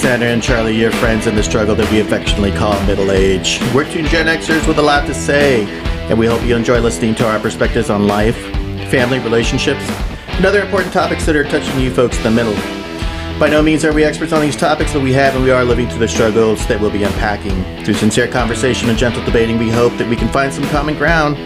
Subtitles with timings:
[0.00, 3.60] Sandra and Charlie, your friends in the struggle that we affectionately call middle age.
[3.74, 5.64] We're two Gen Xers with a lot to say,
[6.08, 8.34] and we hope you enjoy listening to our perspectives on life,
[8.90, 9.82] family, relationships,
[10.26, 12.54] and other important topics that are touching you folks in the middle.
[13.38, 15.66] By no means are we experts on these topics, but we have and we are
[15.66, 17.84] living through the struggles that we'll be unpacking.
[17.84, 21.36] Through sincere conversation and gentle debating, we hope that we can find some common ground,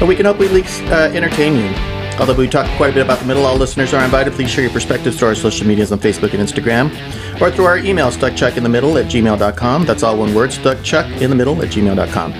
[0.00, 2.00] or we can hopefully at least uh, entertain you.
[2.20, 4.34] Although we talk quite a bit about the middle, all listeners are invited.
[4.34, 6.90] Please share your perspectives through our social medias on Facebook and Instagram,
[7.40, 9.86] or through our email, stuckchuckinthemiddle at gmail.com.
[9.86, 12.32] That's all one word, stuckchuckinthemiddle at gmail.com.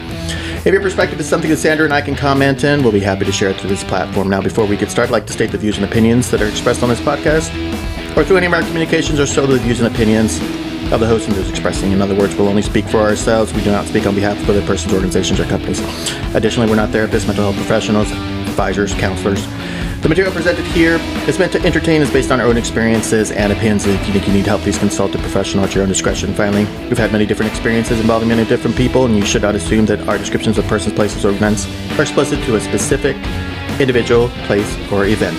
[0.62, 3.24] If your perspective is something that Sandra and I can comment in, we'll be happy
[3.24, 4.28] to share it through this platform.
[4.28, 6.48] Now, before we get started, I'd like to state the views and opinions that are
[6.48, 7.48] expressed on this podcast,
[8.14, 10.38] or through any of our communications, are solely the views and opinions
[10.92, 11.92] of the host and those expressing.
[11.92, 13.54] In other words, we'll only speak for ourselves.
[13.54, 15.80] We do not speak on behalf of other persons, organizations, or companies.
[16.34, 19.46] Additionally, we're not therapists, mental health professionals, advisors, counselors.
[20.02, 20.96] The material presented here
[21.28, 23.86] is meant to entertain, is based on our own experiences and opinions.
[23.86, 26.32] If you think you need help, please consult a professional at your own discretion.
[26.32, 29.84] Finally, we've had many different experiences involving many different people, and you should not assume
[29.86, 31.66] that our descriptions of persons, places, or events
[31.98, 33.14] are explicit to a specific
[33.78, 35.36] individual, place, or event.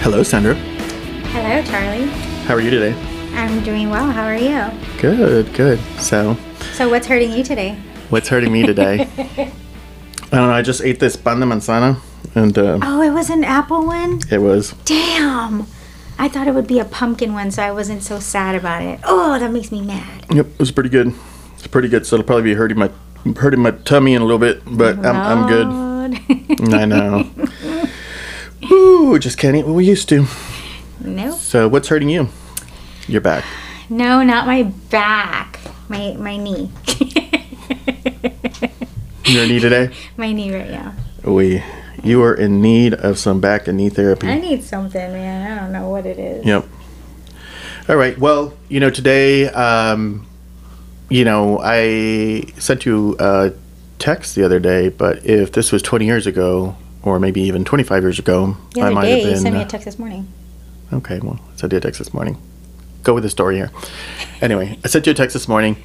[0.00, 0.54] Hello, Sandra.
[0.54, 2.06] Hello, Charlie.
[2.46, 2.94] How are you today?
[3.34, 4.10] I'm doing well.
[4.10, 4.64] How are you?
[4.98, 5.78] Good, good.
[6.00, 6.38] So,
[6.72, 7.76] So, what's hurting you today?
[8.08, 9.06] what's hurting me today?
[9.18, 10.52] I don't know.
[10.54, 11.98] I just ate this pan de manzana,
[12.34, 14.20] and uh, Oh, it was an apple one?
[14.30, 15.66] it was Damn!
[16.18, 19.00] I thought it would be a pumpkin one, so I wasn't so sad about it.
[19.04, 20.26] Oh, that makes me mad.
[20.30, 21.14] Yep, it was pretty good.
[21.54, 22.06] It's pretty good.
[22.06, 22.90] So it'll probably be hurting my
[23.36, 26.74] hurting my tummy in a little bit, but I'm, I'm good.
[26.74, 27.30] I know.
[28.70, 30.26] Ooh, just can't eat what we used to.
[31.00, 31.38] nope.
[31.38, 32.28] So what's hurting you?
[33.08, 33.44] Your back.
[33.88, 35.58] No, not my back.
[35.88, 36.70] My my knee.
[39.24, 39.90] Your knee today?
[40.16, 40.94] my knee right now.
[41.24, 41.62] We,
[42.02, 44.28] you are in need of some back and knee therapy.
[44.28, 45.58] I need something, man.
[45.58, 46.44] I don't know what it is.
[46.44, 46.66] Yep.
[47.88, 48.16] All right.
[48.18, 50.26] Well, you know, today, um,
[51.08, 53.52] you know, I sent you a
[53.98, 58.02] text the other day, but if this was 20 years ago, or maybe even 25
[58.02, 59.40] years ago, The I might day, have you been.
[59.40, 60.28] sent me uh, a text this morning.
[60.92, 62.40] Okay, well, I sent you a text this morning.
[63.02, 63.70] Go with the story here.
[64.40, 65.76] Anyway, I sent you a text this morning.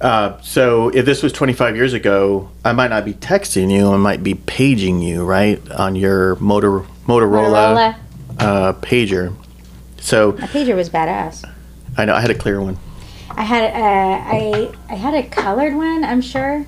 [0.00, 3.92] Uh, so if this was 25 years ago, I might not be texting you.
[3.92, 7.96] I might be paging you, right, on your motor Motorola, Motorola.
[8.38, 9.34] Uh, pager.
[10.00, 11.44] So My pager was badass.
[11.96, 12.78] I know I had a clear one.
[13.30, 16.64] I had a, I I had a colored one, I'm sure,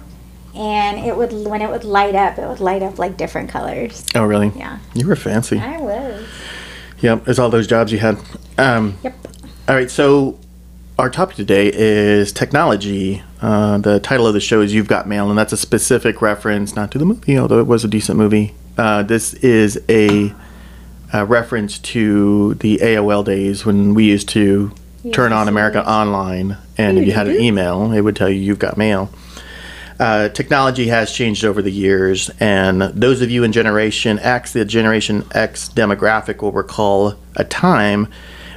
[0.55, 4.05] and it would when it would light up, it would light up like different colors.
[4.15, 4.53] Oh, really?
[4.57, 5.59] Yeah, You were fancy.
[5.59, 6.27] I was.
[7.01, 8.19] Yep, it's all those jobs you had.
[8.59, 9.15] Um, Yep.
[9.69, 10.39] All right, so
[11.01, 13.23] our topic today is technology.
[13.41, 16.77] Uh, the title of the show is You've Got Mail, and that's a specific reference,
[16.77, 18.55] not to the movie, although it was a decent movie.
[18.77, 20.35] Uh, this is a,
[21.15, 24.73] a reference to the AOL days when we used to
[25.11, 28.59] turn on America Online, and if you had an email, it would tell you you've
[28.59, 29.11] got mail.
[29.99, 34.67] Uh, technology has changed over the years, and those of you in Generation X, the
[34.67, 38.07] Generation X demographic, will recall a time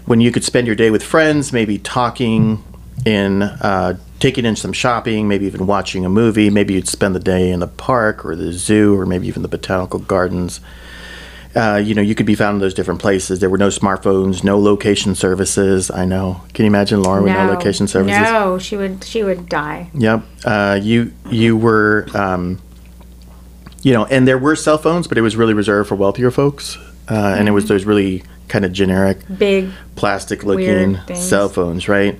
[0.05, 2.63] when you could spend your day with friends, maybe talking,
[3.05, 6.49] in uh, taking in some shopping, maybe even watching a movie.
[6.49, 9.47] Maybe you'd spend the day in the park or the zoo, or maybe even the
[9.47, 10.61] botanical gardens.
[11.55, 13.39] Uh, you know, you could be found in those different places.
[13.39, 15.91] There were no smartphones, no location services.
[15.91, 16.41] I know.
[16.53, 18.21] Can you imagine Laura with no location services?
[18.21, 19.89] No, she would she would die.
[19.93, 20.23] Yep.
[20.45, 22.59] Uh, you you were, um,
[23.83, 26.77] you know, and there were cell phones, but it was really reserved for wealthier folks,
[27.07, 29.71] uh, and it was those really kind of generic Big.
[29.95, 32.19] plastic-looking cell phones, right?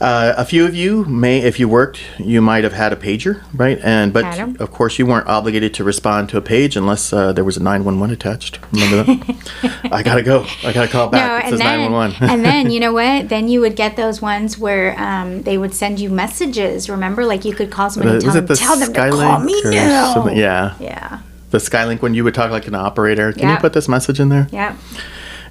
[0.00, 3.42] Uh, a few of you may, if you worked, you might have had a pager,
[3.54, 3.78] right?
[3.82, 4.24] And but
[4.60, 7.62] of course you weren't obligated to respond to a page unless uh, there was a
[7.62, 8.58] nine one one attached.
[8.72, 9.88] Remember that?
[9.92, 10.44] I gotta go.
[10.64, 11.44] I gotta call No, back.
[11.44, 12.30] it and says nine then one one.
[12.30, 13.28] and then you know what?
[13.28, 16.88] Then you would get those ones where um, they would send you messages.
[16.90, 19.60] Remember, like you could call somebody and tell them, the tell them to call me
[19.64, 20.26] now.
[20.28, 21.20] Yeah, Yeah.
[21.50, 23.32] the Skylink when you would talk like an operator.
[23.32, 24.48] Can you put this message in there?
[24.50, 24.76] Yep.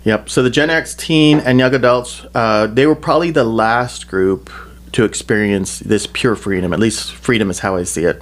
[0.03, 0.30] Yep.
[0.30, 4.50] So the Gen X teen and young adults, uh, they were probably the last group
[4.94, 6.74] to experience this pure freedom.
[6.74, 8.21] At least freedom is how I see it.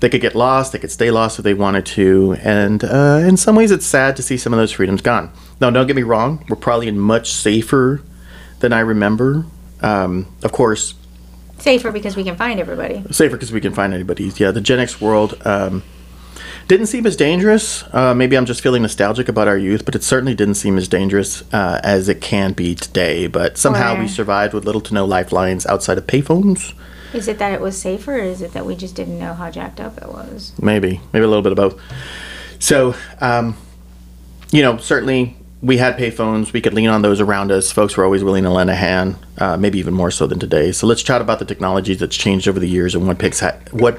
[0.00, 0.72] They could get lost.
[0.72, 2.36] They could stay lost if they wanted to.
[2.42, 5.32] And uh, in some ways, it's sad to see some of those freedoms gone.
[5.60, 6.44] Now, don't get me wrong.
[6.48, 8.02] We're probably in much safer
[8.60, 9.44] than I remember.
[9.80, 10.94] Um, of course,
[11.58, 13.02] Safer because we can find everybody.
[13.10, 14.30] safer because we can find anybody.
[14.36, 15.82] Yeah, the Gen X world um,
[16.68, 17.82] didn't seem as dangerous.
[17.94, 20.86] Uh, maybe I'm just feeling nostalgic about our youth, but it certainly didn't seem as
[20.86, 23.26] dangerous uh, as it can be today.
[23.26, 26.74] But somehow Or- we survived with little to no lifelines outside of payphones.
[27.14, 29.50] Is it that it was safer, or is it that we just didn't know how
[29.50, 30.52] jacked up it was?
[30.60, 31.80] Maybe, maybe a little bit of both.
[32.58, 33.56] So, um,
[34.50, 36.52] you know, certainly we had payphones.
[36.52, 37.72] We could lean on those around us.
[37.72, 40.70] Folks were always willing to lend a hand, uh, maybe even more so than today.
[40.70, 43.56] So let's chat about the technology that's changed over the years and what picks ha-
[43.70, 43.98] what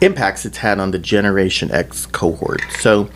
[0.00, 2.62] impacts it's had on the Generation X cohort.
[2.78, 3.08] So,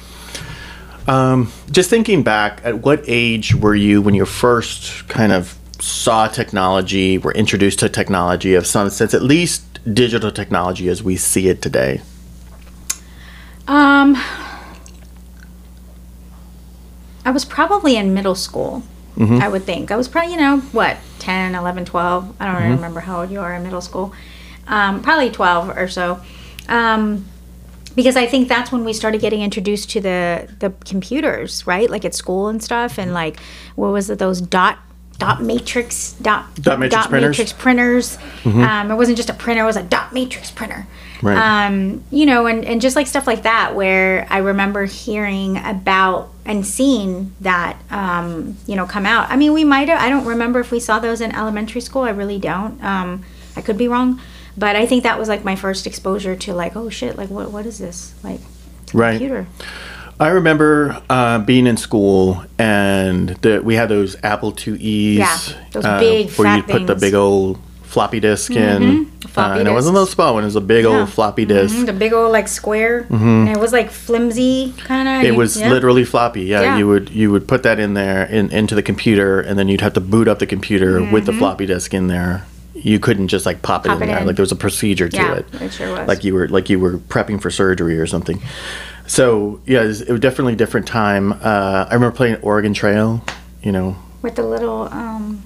[1.06, 6.28] um, just thinking back, at what age were you when you first kind of saw
[6.28, 9.64] technology, were introduced to technology of some sense, at least
[9.94, 12.00] digital technology as we see it today?
[13.66, 14.16] Um,
[17.24, 18.82] I was probably in middle school.
[19.20, 19.90] I would think.
[19.90, 22.36] I was probably, you know, what, 10, 11, 12.
[22.38, 24.14] I don't really remember how old you are in middle school.
[24.68, 26.20] Um, probably 12 or so.
[26.68, 27.24] Um,
[27.94, 31.90] because I think that's when we started getting introduced to the the computers, right?
[31.90, 33.40] Like at school and stuff, and like
[33.74, 34.18] what was it?
[34.18, 34.78] Those dot
[35.18, 37.30] dot matrix dot Dot matrix printers?
[37.30, 38.18] matrix printers.
[38.44, 40.86] Um, it wasn't just a printer; it was a dot matrix printer.
[41.22, 41.66] Right.
[41.66, 46.32] Um, you know, and and just like stuff like that, where I remember hearing about
[46.44, 49.28] and seeing that, um, you know, come out.
[49.28, 50.00] I mean, we might have.
[50.00, 52.02] I don't remember if we saw those in elementary school.
[52.02, 52.82] I really don't.
[52.82, 53.24] Um,
[53.56, 54.20] I could be wrong,
[54.58, 57.50] but I think that was like my first exposure to like, oh shit, like what
[57.52, 58.40] what is this like?
[58.92, 59.12] Right.
[59.18, 59.46] Computer.
[60.20, 65.18] I remember uh, being in school and the, we had those Apple IIe's.
[65.18, 65.38] Yeah,
[65.72, 69.06] those uh, big, where you put the big old floppy disk in.
[69.28, 70.00] Floppy uh, and it wasn't a disks.
[70.00, 70.90] little small one; it was a big Yeah.
[71.00, 71.74] old floppy disk.
[71.76, 75.14] Mhm, The big old like square, and it was like flimsy kind of.
[75.22, 75.26] Mm-hmm.
[75.26, 76.42] It was literally floppy.
[76.42, 76.78] Yeah, Yeah.
[76.78, 79.82] you would you would put that in there in, into the computer, and then you'd
[79.82, 82.44] have to boot up the computer with the floppy disk in there.
[82.82, 83.88] You couldn't just like pop it.
[83.88, 84.18] Pop in it there.
[84.20, 84.26] in.
[84.26, 85.46] Like there was a procedure to Yeah, it.
[85.62, 86.06] it sure was.
[86.08, 88.40] Like you were like you were prepping for surgery or something.
[89.06, 91.32] So yeah, it was, it was definitely a different time.
[91.32, 93.22] Uh, I remember playing Oregon Trail.
[93.62, 95.42] You know with the little um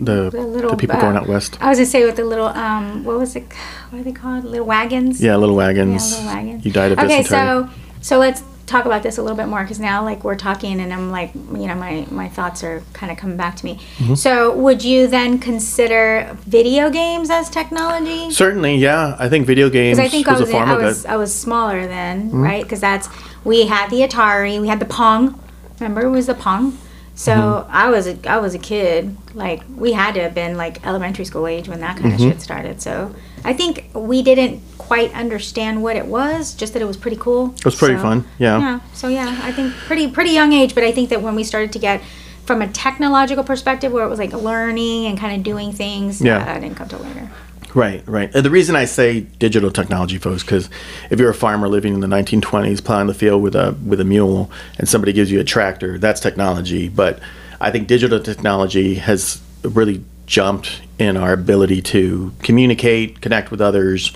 [0.00, 1.56] the the little the people uh, going out west.
[1.60, 3.44] I was gonna say with the little um what was it
[3.90, 6.12] what are they called little wagons Yeah, little wagons.
[6.12, 7.04] yeah little wagons You died of this.
[7.06, 7.68] okay dysentery.
[7.68, 10.80] so so let's talk about this a little bit more because now like we're talking
[10.80, 13.74] and I'm like you know my my thoughts are kind of coming back to me
[13.98, 14.14] Mm-hmm.
[14.14, 19.16] so would you then consider video games as technology Certainly, yeah.
[19.18, 21.08] I think video games I think was, I was a form I of was it.
[21.10, 22.42] I was smaller then, Mm-hmm.
[22.42, 22.62] right?
[22.62, 23.08] Because that's
[23.44, 25.40] we had the Atari, we had the Pong.
[25.80, 26.76] Remember, it was the Pong.
[27.14, 27.70] So Mm-hmm.
[27.72, 29.16] I was a I was a kid.
[29.34, 32.24] Like we had to have been like elementary school age when that kind Mm-hmm.
[32.28, 32.82] of shit started.
[32.82, 33.14] So
[33.44, 37.54] I think we didn't quite understand what it was, just that it was pretty cool.
[37.58, 38.58] It was pretty fun, yeah.
[38.58, 38.80] Yeah.
[38.94, 41.72] So yeah, I think pretty pretty young age, but I think that when we started
[41.72, 42.00] to get
[42.46, 46.38] from a technological perspective, where it was like learning and kind of doing things, Yeah.
[46.38, 47.30] uh, that didn't come till later.
[47.74, 48.34] Right, right.
[48.34, 50.70] And the reason I say digital technology, folks, because
[51.10, 54.04] if you're a farmer living in the 1920s, plowing the field with a with a
[54.04, 56.88] mule, and somebody gives you a tractor, that's technology.
[56.88, 57.18] But
[57.60, 64.12] I think digital technology has really jumped in our ability to communicate, connect with others,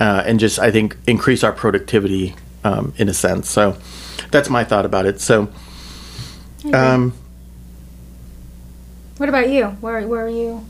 [0.00, 2.34] uh, and just I think increase our productivity
[2.64, 3.48] um, in a sense.
[3.50, 3.76] So
[4.30, 5.20] that's my thought about it.
[5.20, 5.48] So.
[6.72, 7.12] Um,
[9.18, 9.66] What about you?
[9.80, 10.66] Where where are you?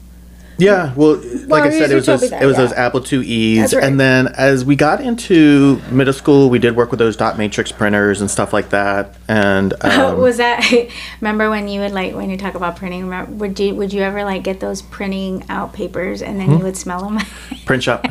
[0.58, 2.62] Yeah, well, like Well, I said, it was those, that, it was yeah.
[2.62, 3.84] those Apple IIe's, right.
[3.84, 7.72] and then as we got into middle school, we did work with those dot matrix
[7.72, 9.16] printers and stuff like that.
[9.28, 10.64] And um, was that
[11.20, 14.02] remember when you would like when you talk about printing remember, would you would you
[14.02, 17.18] ever like get those printing out papers and then you would smell them
[17.66, 18.04] print shop.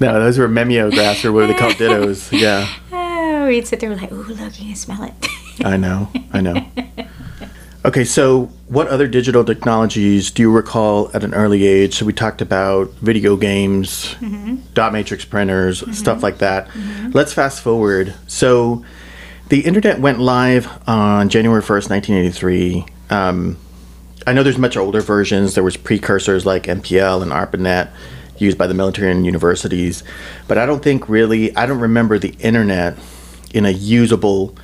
[0.00, 1.74] no, those were mimeographs or what they called?
[1.74, 2.30] dittos.
[2.38, 5.12] Yeah, oh we'd sit there like ooh look you can smell it
[5.64, 6.66] I know, I know.
[7.86, 11.94] Okay, so what other digital technologies do you recall at an early age?
[11.94, 14.56] So we talked about video games, Mm-hmm.
[14.74, 16.68] dot matrix printers, stuff like that.
[17.14, 18.12] Let's fast forward.
[18.26, 18.84] So
[19.50, 22.86] the internet went live on January 1st, 1983.
[23.10, 23.56] Um,
[24.26, 25.54] I know there's much older versions.
[25.54, 27.88] There was precursors like NPL and ARPANET
[28.38, 30.02] used by the military and universities,
[30.48, 32.98] but I don't think really I don't remember the internet
[33.54, 34.56] in a usable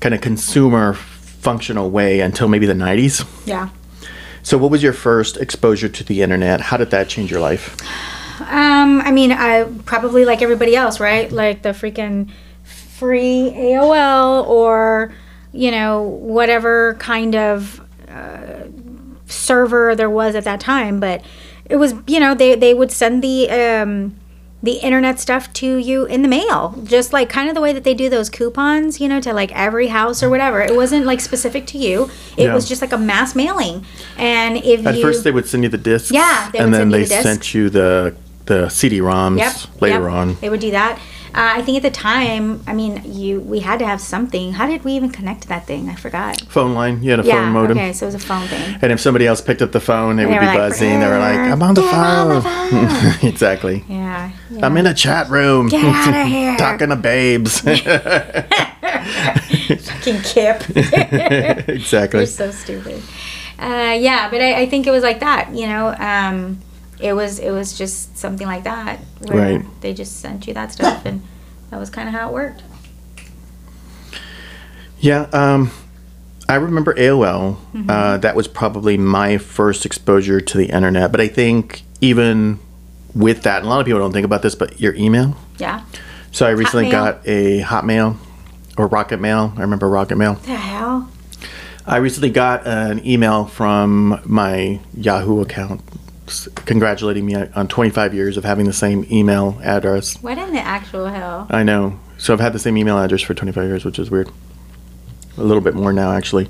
[0.00, 0.96] kind of consumer
[1.40, 3.24] functional way until maybe the 90s.
[3.46, 3.68] yeah
[4.42, 6.60] So what was your first exposure to the internet?
[6.60, 7.76] How did that change your life?
[8.40, 12.30] um I mean I probably like everybody else right like the freaking
[12.98, 15.12] free AOL or
[15.52, 16.02] you know
[16.36, 18.64] whatever kind of uh,
[19.26, 21.22] server there was at that time but
[21.68, 24.16] it was you know they they would send the um
[24.62, 27.82] the internet stuff to you in the mail just like kind of the way that
[27.84, 31.20] they do those coupons you know to like every house or whatever it wasn't like
[31.20, 32.54] specific to you it Yeah.
[32.54, 33.86] was just like a mass mailing
[34.18, 36.10] and if At you first they would send you the discs.
[36.10, 38.14] Yeah, and then send you they the sent you the
[38.46, 39.80] the CD-ROMs Yep.
[39.80, 40.12] later yep.
[40.12, 40.36] on.
[40.40, 40.98] They would do that.
[41.34, 44.52] Uh, I think at the time, I mean, you we had to have something.
[44.52, 45.88] How did we even connect to that thing?
[45.88, 46.40] I forgot.
[46.42, 47.02] Phone line.
[47.02, 47.34] You had a yeah.
[47.34, 47.78] phone modem.
[47.78, 48.78] Okay, so it was a phone thing.
[48.82, 50.98] And if somebody else picked up the phone, it They would be like, buzzing.
[51.00, 53.84] They were like, "I'm on the "Get on the phone." exactly.
[53.88, 54.32] Yeah.
[54.50, 54.66] yeah.
[54.66, 55.68] I'm in a chat room.
[55.68, 56.56] Get outta here.
[56.56, 57.60] Talking to babes.
[60.00, 60.62] Fucking Kip.
[61.68, 62.20] exactly.
[62.20, 63.02] You're so stupid.
[63.58, 65.54] Uh, yeah, but I, I think it was like that.
[65.54, 66.60] You know, um,
[67.00, 69.80] it was it was just something like that where Right.
[69.80, 71.22] they just sent you that stuff, and
[71.70, 72.62] that was kind of how it worked.
[74.98, 75.70] Yeah, um,
[76.48, 77.56] I remember AOL.
[77.74, 77.88] Mm-hmm.
[77.88, 81.10] Uh, that was probably my first exposure to the internet.
[81.10, 82.58] But I think even
[83.14, 85.36] with that, and a lot of people don't think about this, but your email.
[85.58, 85.84] Yeah.
[86.32, 86.90] So I recently Hotmail.
[86.90, 88.16] got a Hotmail
[88.76, 89.52] or Rocket Mail.
[89.56, 90.34] I remember Rocket Mail.
[90.34, 91.10] The hell?
[91.86, 95.80] I recently got an email from my Yahoo account
[96.54, 100.20] congratulating me on 25 years of having the same email address.
[100.22, 101.46] What in the actual hell?
[101.50, 101.98] I know.
[102.18, 104.28] So I've had the same email address for 25 years, which is weird.
[105.38, 106.48] A little bit more now, actually.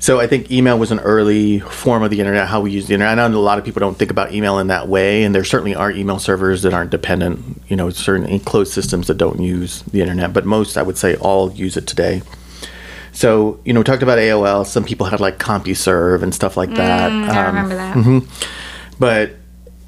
[0.00, 2.94] So I think email was an early form of the internet, how we use the
[2.94, 3.18] internet.
[3.18, 5.44] I know a lot of people don't think about email in that way, and there
[5.44, 9.82] certainly are email servers that aren't dependent, you know, certain enclosed systems that don't use
[9.82, 12.22] the internet, but most, I would say, all use it today.
[13.12, 14.66] So, you know, we talked about AOL.
[14.66, 17.10] Some people had like CompuServe and stuff like that.
[17.10, 18.26] Mm, I Um, remember that.
[18.98, 19.32] But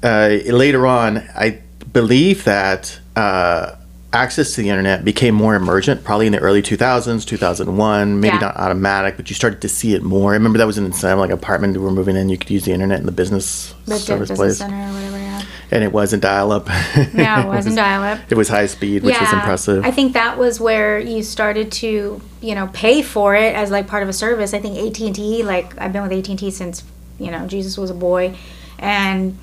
[0.03, 1.59] uh, later on, I
[1.93, 3.75] believe that uh,
[4.13, 8.39] access to the internet became more emergent, probably in the early 2000s, 2001, maybe Yeah.
[8.39, 10.31] not automatic, but you started to see it more.
[10.31, 12.65] I remember that was an incentive, like apartment we were moving in, you could use
[12.65, 14.57] the internet in the business service business place.
[14.57, 15.17] center or whatever.
[15.17, 15.43] Yeah.
[15.71, 16.67] And it wasn't dial up.
[17.13, 18.19] No, it wasn't dial up.
[18.31, 19.85] It was high speed, which was impressive.
[19.85, 23.85] I think that was where you started to, you know, pay for it as like
[23.87, 24.53] part of a service.
[24.53, 26.83] I think AT and T, like I've been with AT and T since,
[27.19, 28.35] you know, Jesus was a boy,
[28.79, 29.37] and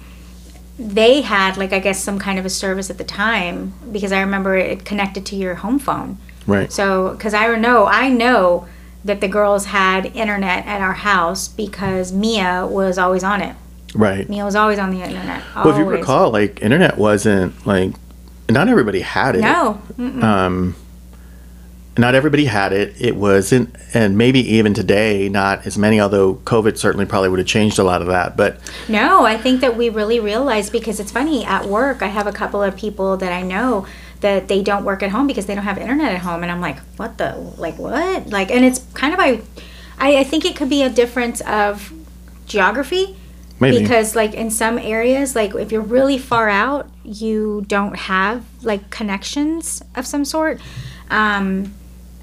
[0.79, 4.21] they had like I guess some kind of a service at the time because I
[4.21, 6.19] remember it connected to your home phone.
[6.47, 6.71] right.
[6.73, 8.67] So, because I know, I know
[9.05, 13.55] that the girls had internet at our house because Mia was always on it.
[13.95, 14.29] right.
[14.29, 15.43] Mia was always on the internet.
[15.55, 17.95] Well, if you recall, like, internet wasn't, like,
[18.51, 19.43] not everybody had it.
[19.43, 19.81] No.
[19.97, 20.23] Mm-mm.
[20.23, 20.75] um,
[21.99, 22.95] not everybody had it.
[23.01, 26.01] It wasn't, and maybe even today, not as many.
[26.01, 28.37] Although COVID certainly probably would have changed a lot of that.
[28.37, 32.03] But No, I think that we really realized because it's funny at work.
[32.03, 33.87] I have a couple of people that I know
[34.21, 36.61] that they don't work at home because they don't have internet at home, and I'm
[36.61, 39.43] like, what the like what like, and it's kind of I,
[39.99, 41.93] I think it could be a difference of
[42.47, 43.17] geography.
[43.59, 48.45] maybe Because like in some areas, like if you're really far out, you don't have
[48.63, 50.61] like connections of some sort.
[51.11, 51.73] Um,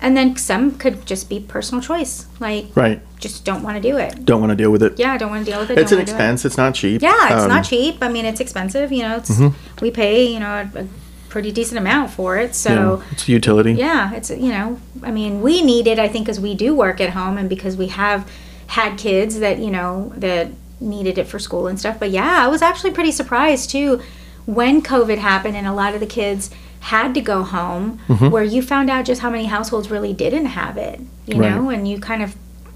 [0.04, 3.02] and then some could just be personal choice, like right.
[3.20, 4.24] just don't want to do it.
[4.26, 5.00] Don't want to deal with it.
[5.00, 5.78] Yeah, I don't want to deal with it.
[5.80, 6.10] it's an wanna it.
[6.12, 6.46] expense.
[6.46, 7.02] It's not cheap.
[7.02, 7.98] Yeah, it's Um, not cheap.
[8.02, 8.92] I mean, it's expensive.
[8.92, 9.50] You know, it's Mm-hmm.
[9.82, 10.86] we pay you know a, a
[11.30, 12.54] pretty decent amount for it.
[12.54, 12.70] So
[13.02, 13.74] yeah, it's a utility.
[13.74, 15.98] yeah, it's you know, I mean, we need it.
[15.98, 18.30] I think because we do work at home and because we have
[18.68, 21.98] had kids that you know that needed it for school and stuff.
[22.00, 24.02] But yeah, I was actually pretty surprised too
[24.46, 26.50] when COVID happened and a lot of the kids
[26.84, 28.30] had to go home, Mm-hmm.
[28.30, 31.00] where you found out just how many households really didn't have it.
[31.25, 31.50] You Right.
[31.50, 32.36] know, and you kind of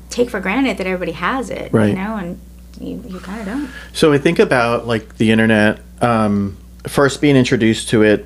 [0.10, 1.72] take for granted that everybody has it.
[1.74, 1.90] Right.
[1.90, 2.40] You know, and
[2.80, 3.70] you, you kind of don't.
[3.94, 5.80] So I think about like the internet.
[6.02, 8.26] Um, first being introduced to it,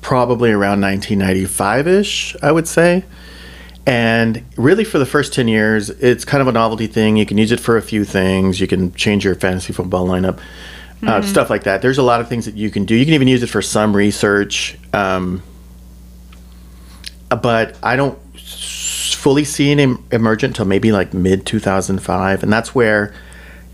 [0.00, 3.04] probably around 1995 ish, I would say.
[3.86, 7.16] And really, for the first 10 years, it's kind of a novelty thing.
[7.16, 8.60] You can use it for a few things.
[8.60, 10.38] You can change your fantasy football lineup,
[11.02, 11.82] uh, stuff like that.
[11.82, 12.94] There's a lot of things that you can do.
[12.94, 14.78] You can even use it for some research.
[14.92, 15.42] Um,
[17.30, 19.78] but I don't fully see it
[20.10, 22.42] emergent until maybe like mid 2005.
[22.42, 23.14] And that's where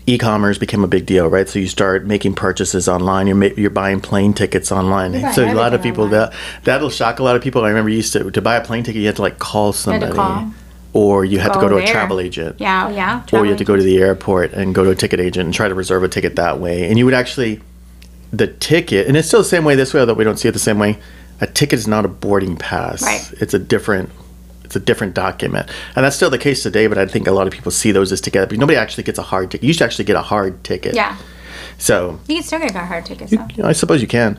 [0.05, 1.47] e-commerce became a big deal, right?
[1.47, 3.27] So you start making purchases online.
[3.27, 5.33] You're ma- you're buying plane tickets online.
[5.33, 6.29] So a lot of people online.
[6.29, 6.33] that
[6.63, 7.63] that'll shock a lot of people.
[7.63, 9.73] I remember you used to to buy a plane ticket, you had to like call
[9.73, 10.51] somebody, call.
[10.93, 13.23] Or you had to Go go to a travel agent, Yeah, yeah.
[13.31, 15.53] or you had to go to the airport and go to a ticket agent and
[15.53, 16.87] try to reserve a ticket that way.
[16.89, 17.61] And you would actually
[18.31, 20.51] the ticket, and it's still the same way this way, although we don't see it
[20.53, 20.97] the same way.
[21.41, 23.01] A ticket is not a boarding pass.
[23.01, 23.31] Right.
[23.39, 24.09] It's a different
[24.65, 25.67] it's a different document.
[25.95, 28.11] And that's still the case today, but I think a lot of people see those
[28.11, 28.45] as together.
[28.45, 29.65] But nobody actually gets a hard ticket.
[29.65, 30.93] You should actually get a hard ticket.
[30.93, 31.17] Yeah,
[31.79, 33.31] So you can still get a hard ticket.
[33.31, 34.37] You I suppose you can.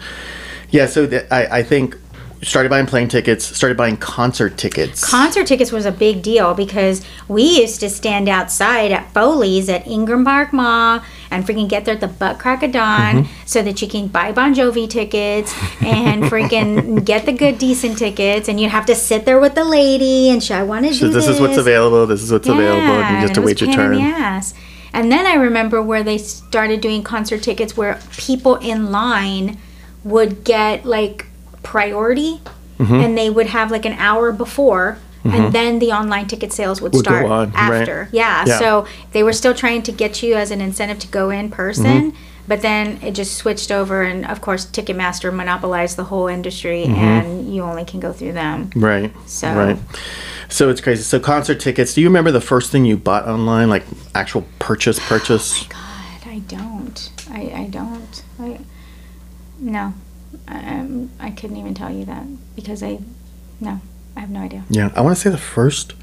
[0.70, 1.96] Yeah, so the, I, I think
[2.42, 5.04] started buying plane tickets, started buying concert tickets.
[5.08, 9.86] Concert tickets was a big deal because we used to stand outside at Foley's at
[9.86, 13.32] Ingram Park Mall and freaking get there at the butt crack of dawn Mm-hmm.
[13.46, 18.48] so that you can buy Bon Jovi tickets and freaking get the good decent tickets
[18.48, 21.06] and you'd have to sit there with the lady and she I want to so
[21.06, 21.36] do this, this.
[21.36, 22.06] is what's available.
[22.06, 23.02] This is what's available.
[23.02, 24.04] And you just to wait your pain in the turn.
[24.12, 24.54] ass.
[24.92, 29.58] And then I remember where they started doing concert tickets where people in line
[30.04, 31.26] would get like
[31.62, 32.40] priority
[32.78, 32.94] Mm-hmm.
[32.94, 36.94] and they would have like an hour before and then the online ticket sales would,
[36.94, 37.82] Would start on, right.
[37.82, 38.08] after.
[38.10, 38.58] Yeah, Yeah.
[38.58, 41.84] So they were still trying to get you as an incentive to go in person.
[42.12, 42.16] Mm-hmm.
[42.48, 46.94] But then it just switched over, and of course, Ticketmaster monopolized the whole industry, Mm-hmm.
[46.94, 48.70] and you only can go through them.
[48.74, 49.12] Right.
[49.26, 49.78] So- right.
[50.48, 51.02] So it's crazy.
[51.02, 51.92] So concert tickets.
[51.92, 54.98] Do you remember the first thing you bought online, like actual purchase?
[55.06, 55.64] Purchase.
[55.68, 57.10] God, I don't.
[57.30, 58.22] I, I don't.
[58.40, 58.58] I
[59.60, 59.92] no.
[60.50, 62.24] I, um, I couldn't even tell you that
[62.56, 62.98] because I
[63.60, 63.80] no.
[64.16, 64.64] I have no idea.
[64.68, 65.94] Yeah, I want to say the first.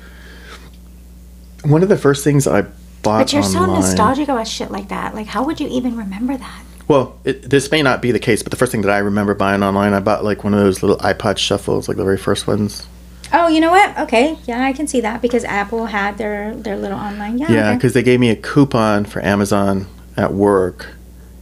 [1.64, 2.62] One of the first things I
[3.04, 5.14] bought But you're so nostalgic about shit like that.
[5.14, 6.64] Like, how would you even remember that?
[6.88, 9.34] Well, it, this may not be the case, but the first thing that I remember
[9.34, 12.48] buying online, I bought like one of those little iPod shuffles, like the very first
[12.48, 12.88] ones.
[13.34, 13.98] Oh, you know what?
[14.00, 17.38] Okay, yeah, I can see that because Apple had their their little online.
[17.38, 17.76] Yeah, Yeah, okay.
[17.76, 19.86] because they gave me a coupon for Amazon
[20.16, 20.88] at work,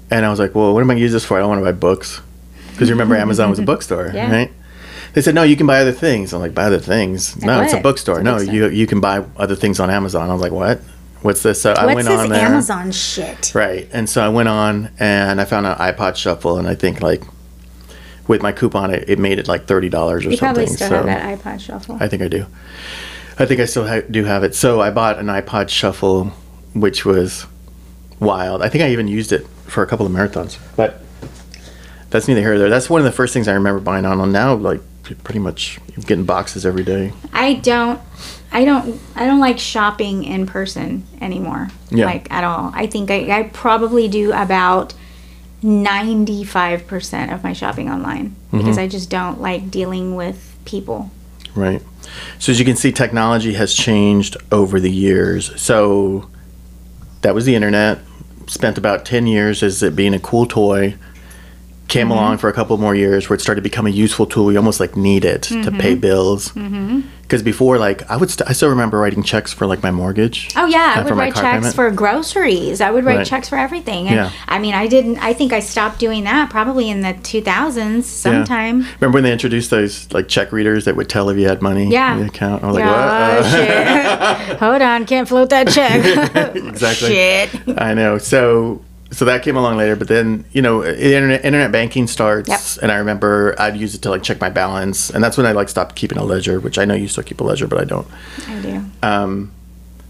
[0.09, 1.37] and I was like, "Well, what am I going to use this for?
[1.37, 2.21] I don't want to buy books."
[2.75, 4.31] Because you remember Amazon was a bookstore, Yeah.
[4.31, 4.51] right?
[5.13, 7.35] They said, "No, you can buy other things." I'm like, "Buy other things?
[7.41, 8.15] no, it's a bookstore.
[8.15, 8.53] It's a no, bookstore.
[8.53, 10.81] you you can buy other things on Amazon." I was like, "What?
[11.21, 12.45] What's this?" So I What's went this on there.
[12.47, 13.53] Amazon shit?
[13.55, 13.87] Right.
[13.93, 17.23] And so I went on and I found an iPod shuffle and I think like
[18.27, 20.55] with my coupon it, it made it like thirty dollars or You something.
[20.65, 21.97] probably still so have that iPod shuffle.
[22.01, 22.45] I think I do.
[23.39, 24.53] I think I still ha- do have it.
[24.53, 26.25] So I bought an iPod shuffle,
[26.73, 27.45] which was
[28.19, 28.61] wild.
[28.61, 30.57] I think I even used it for a couple of marathons.
[30.75, 31.01] But
[32.15, 32.69] that's neither here nor there.
[32.69, 34.31] That's one of the first things I remember buying on.
[34.31, 34.81] Now, like
[35.23, 37.11] pretty much getting boxes every day.
[37.33, 37.99] I don't
[38.51, 41.67] I don't I don't like shopping in person anymore.
[41.89, 42.05] Yeah.
[42.05, 42.71] Like at all.
[42.73, 44.93] I think I, I probably do about
[45.63, 48.57] 95% of my shopping online Mm-hmm.
[48.59, 51.11] because I just don't like dealing with people.
[51.55, 51.81] Right.
[52.39, 55.59] So as you can see, technology has changed over the years.
[55.61, 56.29] So
[57.21, 57.99] that was the internet.
[58.47, 60.95] Spent about ten years as it being a cool toy.
[61.87, 62.11] Came mm-hmm.
[62.11, 64.51] along for a couple more years where it started to become a useful tool.
[64.51, 65.79] You almost like need it to mm-hmm.
[65.79, 66.49] pay bills.
[66.49, 67.01] Mm-hmm.
[67.21, 70.51] Because before, like I would, st- I still remember writing checks for like my mortgage.
[70.55, 71.75] Oh yeah, I uh, would write checks payment.
[71.75, 72.81] for groceries.
[72.81, 73.25] I would write Right.
[73.25, 74.07] checks for everything.
[74.07, 74.31] And Yeah.
[74.47, 78.01] I mean, I didn't I think I stopped doing that probably in the 2000s Yeah.
[78.01, 78.85] sometime.
[78.99, 81.87] Remember when they introduced those like check readers that would tell if you had money
[81.89, 82.13] Yeah.
[82.13, 82.63] in the account?
[82.63, 82.99] I was like, oh, what?
[82.99, 84.57] Uh, shit.
[84.59, 86.55] Hold on, can't float that check.
[86.55, 87.07] Exactly.
[87.15, 87.49] Shit.
[87.79, 88.17] I know.
[88.19, 88.81] So
[89.15, 92.83] so that came along later, but then you know, internet internet banking starts, Yep.
[92.83, 95.53] and I remember I'd use it to like check my balance, and that's when I
[95.53, 97.85] like stopped keeping a ledger, which I know you still keep a ledger, but I
[97.85, 98.07] don't.
[98.47, 98.85] I do.
[99.01, 99.51] Um,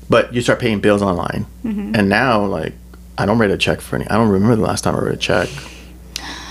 [0.09, 1.95] but you start paying bills online, Mm-hmm.
[1.95, 2.73] and now like
[3.17, 4.07] I don't write a check for any.
[4.07, 5.49] I don't remember the last time I wrote a check.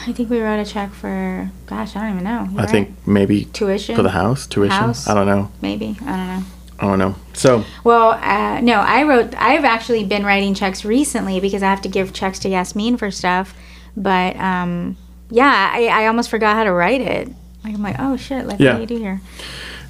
[0.07, 2.47] I think we wrote a check for gosh, I don't even know.
[2.53, 4.71] You're I think maybe tuition for the house tuition.
[4.77, 5.09] House?
[5.09, 5.51] I don't know.
[5.62, 5.97] maybe.
[6.03, 6.43] I don't know.
[6.79, 7.15] I don't know.
[7.35, 9.35] So Well, uh, no, I wrote.
[9.37, 13.11] I've actually been writing checks recently because I have to give checks to Yasmin for
[13.11, 13.55] stuff.
[13.97, 14.97] But um,
[15.31, 17.29] yeah, I, I almost forgot how to write it.
[17.63, 18.47] Like I'm like, oh shit!
[18.47, 18.79] Like Yeah.
[18.79, 19.21] what do you do here?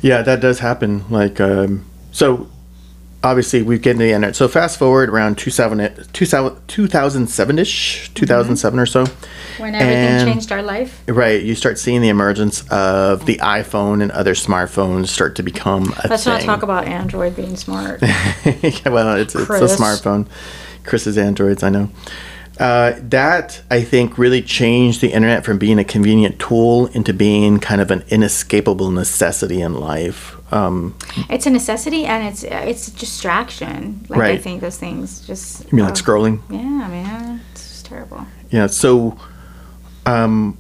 [0.02, 1.04] Yeah, that does happen.
[1.08, 2.48] Like, um, so
[3.24, 4.36] obviously we get into the internet.
[4.36, 9.06] So fast forward around 2000, 2007 ish, 2007 or so.
[9.58, 11.02] When everything And- changed our life.
[11.08, 15.92] Right, you start seeing the emergence of the iPhone and other smartphones start to become
[16.04, 16.34] a Let's thing.
[16.34, 18.00] not talk about Android being smart.
[18.44, 19.76] Yeah, well, it's, it's a Chris.
[19.76, 20.26] smartphone.
[20.84, 21.88] Chris's Androids, I know.
[22.60, 27.58] Uh, that I think really changed the internet from being a convenient tool into being
[27.58, 30.36] kind of an inescapable necessity in life.
[30.54, 30.94] Um,
[31.28, 34.06] it's a necessity and it's it's a distraction.
[34.08, 35.64] Like I think those things just.
[35.64, 36.40] you mean like oh, scrolling?
[36.48, 38.24] Yeah, man, it's just terrible.
[38.50, 38.68] Yeah.
[38.68, 39.18] So,
[40.06, 40.56] um,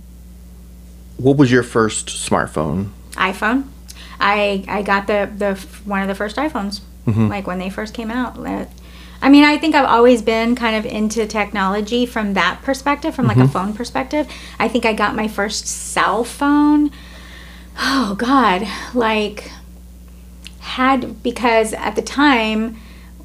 [1.16, 2.90] what was your first smartphone?
[3.12, 3.68] iPhone.
[4.18, 5.54] I I got the the
[5.84, 7.28] one of the first iPhones, Mm-hmm.
[7.28, 8.40] like when they first came out.
[8.40, 8.68] Like,
[9.22, 13.26] I mean, I think I've always been kind of into technology from that perspective, from
[13.28, 13.46] like Mm-hmm.
[13.56, 14.26] a phone perspective.
[14.58, 16.90] I think I got my first cell phone.
[17.78, 19.50] Oh God, like
[20.64, 22.76] had because at the time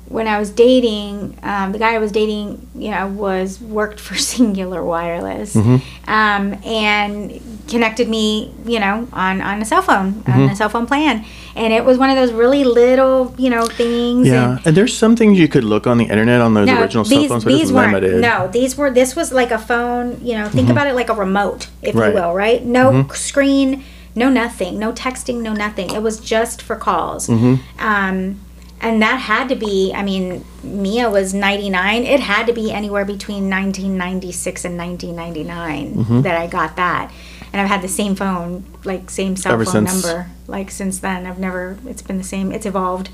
[0.07, 4.15] when I was dating, um, the guy I was dating, you know, was worked for
[4.31, 6.09] Cingular Wireless, Mm-hmm.
[6.09, 10.31] um, and connected me, you know, on on a cell phone, Mm-hmm.
[10.31, 11.23] on a cell phone plan,
[11.55, 14.25] and it was one of those really little, you know, things.
[14.27, 17.05] Yeah, and, and there's some things you could look on the internet on those original
[17.05, 17.93] cell phones, but it's weren't.
[17.93, 18.19] limited.
[18.21, 18.89] No, these were.
[18.89, 20.19] This was like a phone.
[20.25, 22.07] You know, think about it like a remote, if Right.
[22.09, 22.33] you will.
[22.33, 22.65] Right?
[22.65, 23.83] No screen,
[24.15, 25.93] no nothing, no texting, no nothing.
[25.93, 27.29] It was just for calls.
[27.29, 28.39] Um,
[28.81, 29.93] and that had to be.
[29.93, 32.03] I mean, Mia was ninety nine.
[32.03, 35.15] It had to be anywhere between nineteen ninety six and nineteen
[36.21, 37.11] that I got that.
[37.51, 40.05] And I've had the same phone, like same cell Ever phone since.
[40.05, 41.25] number, like since then.
[41.25, 41.77] I've never.
[41.85, 42.51] It's been the same.
[42.51, 43.09] It's evolved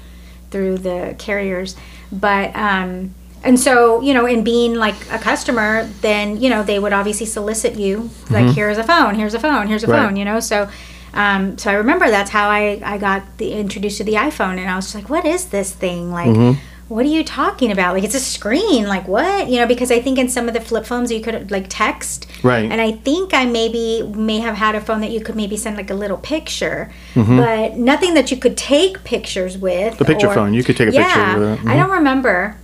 [0.51, 1.75] through the carriers
[2.12, 3.13] but um
[3.45, 7.25] and so you know in being like a customer then you know they would obviously
[7.25, 10.03] solicit you like here's a phone here's a phone here's a Right.
[10.03, 10.69] phone you know so
[11.13, 14.69] um so i remember that's how i i got the introduced to the iphone and
[14.69, 17.95] i was just like what is this thing like what are you talking about?
[17.95, 18.86] Like it's a screen.
[18.88, 19.49] Like what?
[19.49, 22.27] You know, because I think in some of the flip phones you could like text.
[22.43, 22.69] Right.
[22.71, 25.77] And I think I maybe may have had a phone that you could maybe send
[25.77, 29.93] like a little picture, but nothing that you could take pictures with.
[29.93, 29.97] Mm-hmm.
[29.97, 31.60] The picture phone, you could take a picture yeah, with it.
[31.60, 31.69] Mm-hmm.
[31.69, 32.55] I don't remember.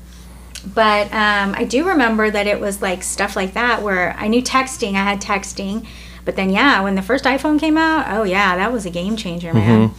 [0.62, 4.42] But um, I do remember that it was like stuff like that where I knew
[4.42, 5.86] texting, I had texting.
[6.24, 9.18] But then, yeah, when the first iPhone came out, oh, yeah, that was a game
[9.18, 9.90] changer, man.
[9.90, 9.98] Mm-hmm.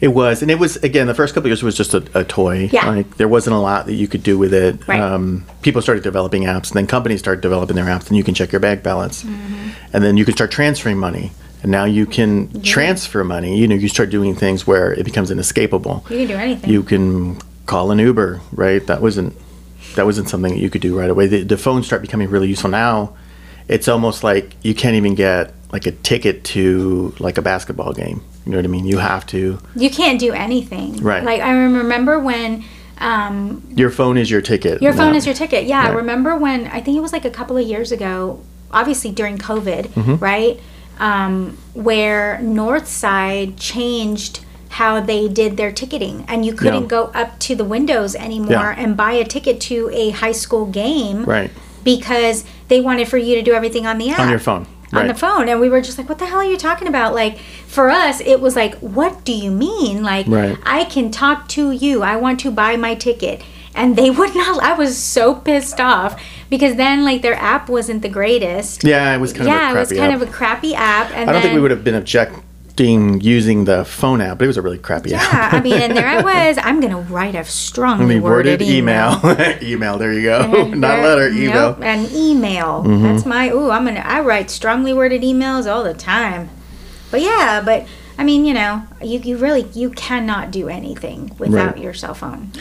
[0.00, 1.06] It was, and it was again.
[1.06, 2.70] The first couple of years was just a, a toy.
[2.72, 2.88] Yeah.
[2.88, 4.88] Like there wasn't a lot that you could do with it.
[4.88, 4.98] Right.
[4.98, 8.34] Um, people started developing apps, and then companies started developing their apps, and you can
[8.34, 9.68] check your bank balance, Mm-hmm.
[9.92, 11.32] and then you can start transferring money.
[11.62, 13.58] And now you can transfer money.
[13.58, 16.06] You know, you start doing things where it becomes inescapable.
[16.08, 16.70] You can do anything.
[16.70, 18.86] You can call an Uber, right?
[18.86, 19.36] That wasn't
[19.96, 21.26] that wasn't something that you could do right away.
[21.26, 23.16] The, the phones start becoming really useful now.
[23.68, 28.22] It's almost like you can't even get like a ticket to like a basketball game.
[28.44, 28.86] You know what I mean?
[28.86, 29.58] You have to.
[29.76, 30.96] you can't do anything.
[30.96, 31.22] Right.
[31.22, 32.64] Like I remember when
[32.98, 34.82] um, Your phone is your ticket.
[34.82, 35.16] your phone now.
[35.18, 35.64] is your ticket.
[35.66, 35.96] Yeah, I Right.
[35.96, 38.40] remember when I think it was like a couple of years ago,
[38.72, 40.16] obviously during COVID, Mm-hmm.
[40.16, 40.60] right?
[40.98, 46.88] Um, where Northside changed how they did their ticketing and you couldn't Yeah.
[46.88, 48.74] go up to the windows anymore Yeah.
[48.78, 51.50] and buy a ticket to a high school game Right.
[51.84, 54.66] because they wanted for you to do everything on the app On your phone.
[54.92, 55.08] on Right.
[55.08, 57.38] the phone and we were just like what the hell are you talking about like
[57.66, 60.56] for us it was like what do you mean like Right.
[60.64, 63.40] i can talk to you i want to buy my ticket
[63.74, 68.02] and they would not i was so pissed off because then like their app wasn't
[68.02, 70.22] the greatest Yeah, it was kind yeah of a it was crappy kind app.
[70.22, 71.94] of a crappy app and I don't think we would have been
[72.84, 75.32] using the phone app, but it was a really crappy app.
[75.32, 79.18] yeah i mean and there i was i'm gonna write a strongly worded, worded email,
[79.24, 79.58] email.
[79.62, 79.98] email.
[79.98, 80.40] There you go.
[80.40, 81.28] And Not there- letter.
[81.28, 81.74] Email.
[81.74, 81.80] Mm-hmm.
[81.80, 82.82] Nope, an email.
[82.82, 83.50] That's my.
[83.50, 84.00] Ooh, I'm gonna.
[84.00, 86.48] I write strongly worded emails all the time.
[87.10, 87.86] But yeah, but
[88.18, 91.82] I mean, you know, you, you really you cannot do anything without Right.
[91.82, 92.52] your cell phone.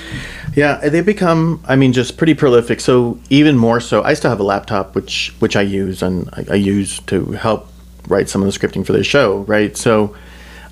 [0.56, 2.80] Yeah, they become, I mean, just pretty prolific.
[2.82, 6.46] So even more so, I still have a laptop which which I use and I,
[6.52, 7.69] I use to help
[8.10, 9.78] write some of the scripting for the show, right?
[9.78, 10.16] So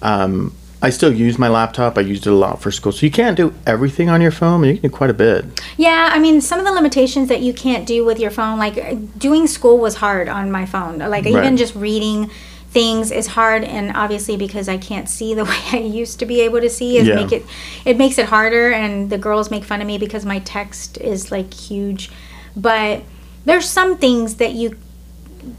[0.02, 1.97] um, I still use my laptop.
[1.97, 2.91] I used it a lot for school.
[2.91, 5.45] So you can't do everything on your phone, you can do quite a bit.
[5.78, 9.17] Yeah, I mean, some of the limitations that you can't do with your phone, like
[9.17, 11.00] doing school was hard on my phone.
[11.00, 11.36] Like Right.
[11.36, 12.30] even just reading
[12.69, 16.41] things is hard, and obviously because I can't see the way I used to be
[16.41, 17.15] able to see, is Yeah.
[17.15, 17.45] make it
[17.86, 18.71] it makes it harder.
[18.71, 22.12] And the girls make fun of me because my text is like huge.
[22.56, 23.04] But
[23.45, 24.76] there's some things that you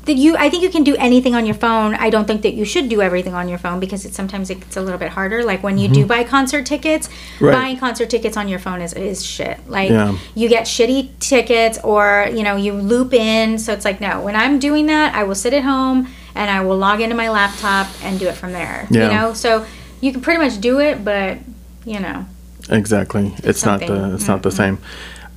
[0.06, 1.94] you I think you can do anything on your phone.
[1.94, 4.76] I don't think that you should do everything on your phone because it sometimes it's
[4.76, 5.44] a little bit harder.
[5.44, 7.44] Like when you do buy concert tickets, Mm-hmm.
[7.44, 7.52] Right.
[7.52, 9.58] buying concert tickets on your phone is, is shit.
[9.68, 10.16] Like Yeah.
[10.34, 14.34] you get shitty tickets or you know you loop in so it's like no when
[14.36, 17.86] i'm doing that i will sit at home and i will log into my laptop
[18.02, 19.02] and do it from there Yeah.
[19.08, 19.64] you know so
[20.00, 21.38] you can pretty much do it but
[21.84, 22.26] you know
[22.70, 23.34] Exactly.
[23.44, 24.76] It's not the it's not the same.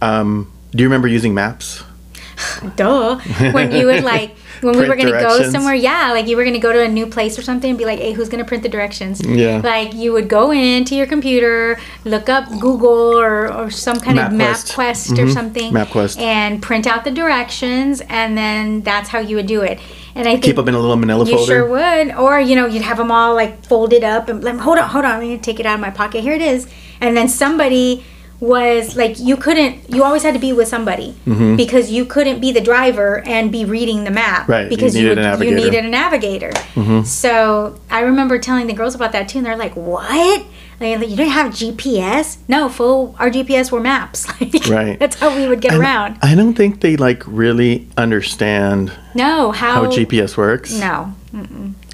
[0.01, 1.81] Um, do you remember using maps?
[2.75, 3.19] duh
[3.53, 6.59] when you would like when we were gonna go somewhere yeah like you were gonna
[6.59, 8.69] go to a new place or something and be like hey who's gonna print the
[8.69, 9.61] directions Yeah.
[9.63, 14.31] like you would go into your computer look up google or, or some kind of
[14.31, 14.73] MapQuest.
[14.75, 15.33] mapquest or Mhm.
[15.33, 16.19] something MapQuest.
[16.21, 19.79] and print out the directions and then that's how you would do it
[20.15, 21.45] and i think Keep them in a little manila you folder.
[21.53, 22.11] sure would.
[22.15, 25.05] Or, you know, you'd have them all like folded up and like, hold on, hold
[25.05, 26.21] on, I'm going to take it out of my pocket.
[26.21, 26.67] Here it is.
[26.99, 28.03] And then somebody
[28.41, 31.15] was like, you couldn't, you always had to be with somebody
[31.55, 34.41] because you couldn't be the driver and be reading the map.
[34.43, 34.51] Mm-hmm.
[34.51, 36.49] Right, you Because needed a would- you needed a navigator.
[36.73, 37.03] Mm-hmm.
[37.03, 39.37] So I remember telling the girls about that too.
[39.37, 40.43] And they're like, what?
[40.79, 42.37] Like, you don't have GPS?
[42.47, 44.25] No, full, our GPS were maps.
[44.41, 44.97] Like, Right.
[44.99, 46.17] That's how we would get And around.
[46.23, 50.73] I don't think they like really understand No, how, how GPS works.
[50.73, 51.13] no.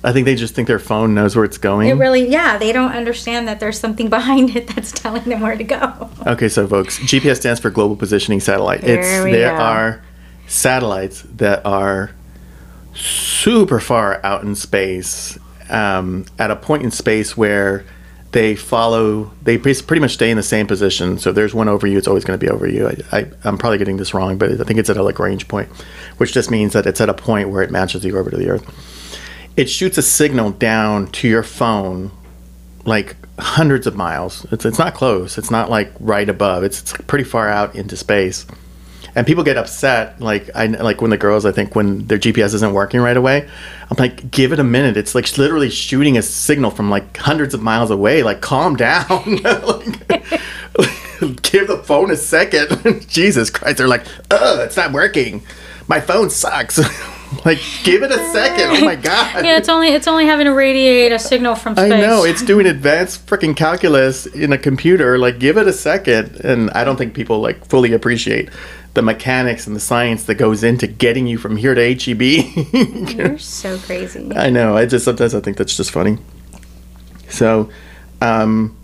[0.07, 1.89] I think they just think their phone knows where it's going.
[1.89, 5.57] It really, yeah, they don't understand that there's something behind it that's telling them where
[5.57, 6.09] to go.
[6.25, 8.81] Okay, so folks, GPS stands for Global Positioning Satellite.
[8.81, 9.61] There it's there go.
[9.61, 10.03] are
[10.47, 12.11] satellites that are
[12.93, 15.37] super far out in space,
[15.69, 17.83] um, at a point in space where
[18.31, 19.33] they follow.
[19.41, 21.17] They pretty much stay in the same position.
[21.17, 22.87] So if there's one over you, it's always going to be over you.
[22.87, 25.67] I, I, I'm probably getting this wrong, but I think it's at a Lagrange point,
[26.15, 28.49] which just means that it's at a point where it matches the orbit of the
[28.49, 28.93] Earth.
[29.57, 32.11] It shoots a signal down to your phone
[32.85, 34.45] like hundreds of miles.
[34.51, 35.37] It's it's not close.
[35.37, 36.63] It's not like right above.
[36.63, 38.45] It's, it's pretty far out into space.
[39.15, 42.53] And people get upset, like I like when the girls, I think, when their GPS
[42.53, 43.49] isn't working right away.
[43.89, 44.95] I'm like, give it a minute.
[44.95, 48.21] It's like literally shooting a signal from like hundreds of miles away.
[48.21, 49.07] Like, calm down.
[49.43, 50.07] like,
[51.41, 53.07] give the phone a second.
[53.09, 53.77] Jesus Christ!
[53.77, 55.41] They're like, ugh, it's not working.
[55.87, 56.79] My phone sucks.
[57.43, 58.77] Like, give it a second.
[58.77, 59.43] Oh my god.
[59.43, 61.91] Yeah, it's only it's only having to radiate a signal from space.
[61.91, 65.17] I know it's doing advanced freaking calculus in a computer.
[65.17, 68.49] Like, give it a second, and I don't think people like fully appreciate
[68.93, 72.21] the mechanics and the science that goes into getting you from here to HEB.
[73.15, 74.31] You're so crazy.
[74.35, 74.75] I know.
[74.75, 76.17] I just sometimes I think that's just funny.
[77.29, 77.69] So,
[78.21, 78.75] um,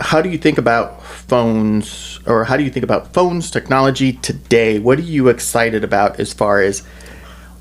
[0.00, 4.78] how do you think about phones, or how do you think about phones technology today?
[4.78, 6.82] What are you excited about as far as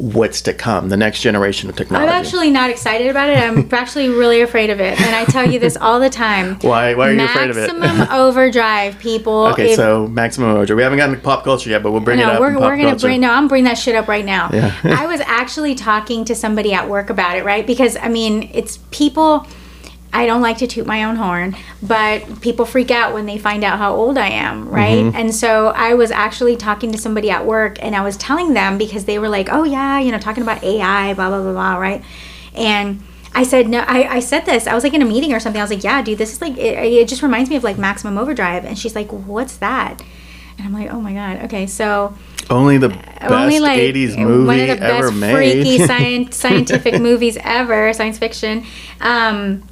[0.03, 2.11] what's to come, the next generation of technology?
[2.11, 3.37] I'm actually not excited about it.
[3.37, 6.55] I'm actually really afraid of it, and I tell you this all the time.
[6.61, 6.93] Why?
[6.93, 7.73] Why are you afraid of it?
[7.73, 9.45] Maximum overdrive, people.
[9.47, 10.75] Okay, If- so maximum overdrive.
[10.75, 12.41] We haven't gotten to pop culture yet, but we'll bring it no, up.
[12.41, 13.21] we're, we're gonna bring.
[13.21, 14.49] No, I'm bringing that shit up right now.
[14.51, 14.75] Yeah.
[14.83, 17.65] I was actually talking to somebody at work about it, right?
[17.65, 19.47] Because I mean, it's people.
[20.13, 23.63] I don't like to toot my own horn, but people freak out when they find
[23.63, 24.99] out how old I am, right?
[24.99, 25.17] Mm-hmm.
[25.17, 28.77] And so I was actually talking to somebody at work, and I was telling them
[28.77, 31.77] because they were like, "Oh yeah, you know, talking about AI, blah blah blah blah,"
[31.77, 32.03] right?
[32.53, 33.01] And
[33.33, 33.79] I said no.
[33.79, 34.67] I, I said this.
[34.67, 35.59] I was like in a meeting or something.
[35.59, 37.79] I was like, "Yeah, dude, this is like it, it just reminds me of like
[37.79, 40.03] Maximum Overdrive." And she's like, "What's that?"
[40.59, 42.15] And I'm like, "Oh my god, okay, so."
[42.49, 45.33] Only the best only like 80s movie one of the ever best made.
[45.33, 48.65] freaky science, scientific movies ever, science fiction.
[48.99, 49.63] Um,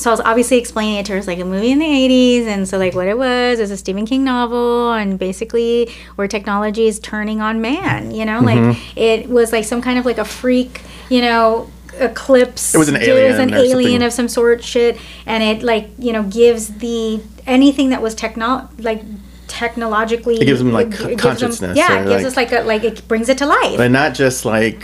[0.00, 1.18] so I was obviously explaining it to her.
[1.18, 3.76] It's like a movie in the 80s, and so like what it was is a
[3.76, 8.10] Stephen King novel, and basically where technology is turning on man.
[8.10, 8.98] You know, like Mm-hmm.
[8.98, 11.70] it was like some kind of like a freak, you know.
[11.98, 12.74] Eclipse.
[12.74, 13.16] It was an alien.
[13.26, 14.02] It was an alien something.
[14.04, 18.68] of some sort, shit, and it like you know gives the anything that was techno
[18.78, 19.02] like
[19.48, 20.36] technologically.
[20.36, 22.60] It gives them, like, it gives them- consciousness yeah, it gives like- us like a
[22.64, 23.76] like it brings it to life.
[23.76, 24.82] but not just like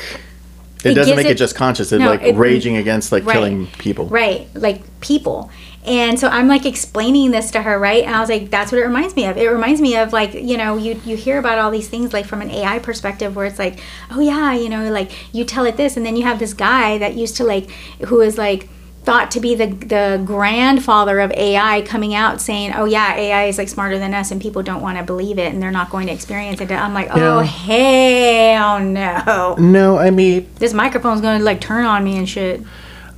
[0.85, 3.25] it, It doesn't make it, it- just conscious it's no, like it- raging against like
[3.25, 3.35] Right.
[3.35, 5.51] killing people Right, like people.
[5.85, 8.03] And so I'm like explaining this to her, right?
[8.05, 9.37] And I was like, that's what it reminds me of.
[9.37, 12.27] It reminds me of like, you know, you you hear about all these things like
[12.27, 13.79] from an AI perspective where it's like,
[14.11, 16.99] oh yeah, you know, like you tell it this and then you have this guy
[16.99, 17.71] that used to like
[18.07, 18.69] who is like
[19.07, 23.57] thought to be the the grandfather of AI coming out saying, "Oh yeah, AI is
[23.57, 26.09] like smarter than us and people don't want to believe it and they're not going
[26.09, 29.55] to experience it." I'm like, "Oh hell no.
[29.59, 32.61] no i mean This microphone's going to like turn on me and shit."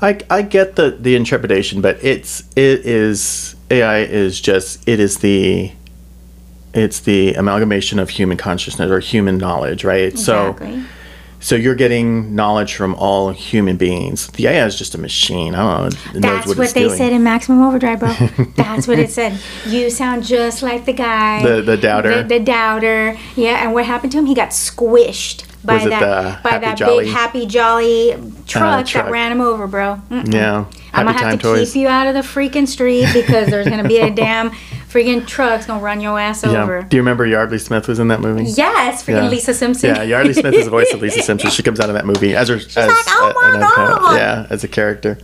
[0.00, 5.18] I, I get the the intrepidation but it's it is ai is just it is
[5.18, 5.72] the
[6.74, 10.84] it's the amalgamation of human consciousness or human knowledge right so Exactly.
[11.40, 15.78] so you're getting knowledge from all human beings the ai is just a machine i
[15.88, 16.96] don't know That's what, it's they doing.
[16.96, 18.12] said in Maximum Overdrive, bro.
[18.56, 19.40] That's what it said.
[19.66, 21.42] You sound just like the guy.
[21.42, 22.22] The- the doubter.
[22.22, 23.16] The, the doubter.
[23.36, 24.26] Yeah, and what happened to him?
[24.26, 27.04] He got squished by Was it that the by Happy that Jolly?
[27.04, 28.10] big happy jolly
[28.46, 29.04] truck, truck.
[29.06, 30.00] that ran him over, bro.
[30.10, 30.32] Mm-mm.
[30.32, 33.68] yeah I'm gonna have to toys keep you out of the freaking street because there's
[33.68, 34.50] gonna be a damn
[34.88, 36.82] freaking truck's gonna run your ass yeah over.
[36.82, 39.28] do you remember Yeardley Smith was in that movie Yes, freaking Yeah.
[39.28, 39.94] Lisa Simpson.
[39.94, 41.50] Yeah, Yeardley Smith is the voice of Lisa Simpson.
[41.50, 44.16] She comes out of that movie as her as like, "Oh my an uncut- God."
[44.16, 45.18] yeah as a character.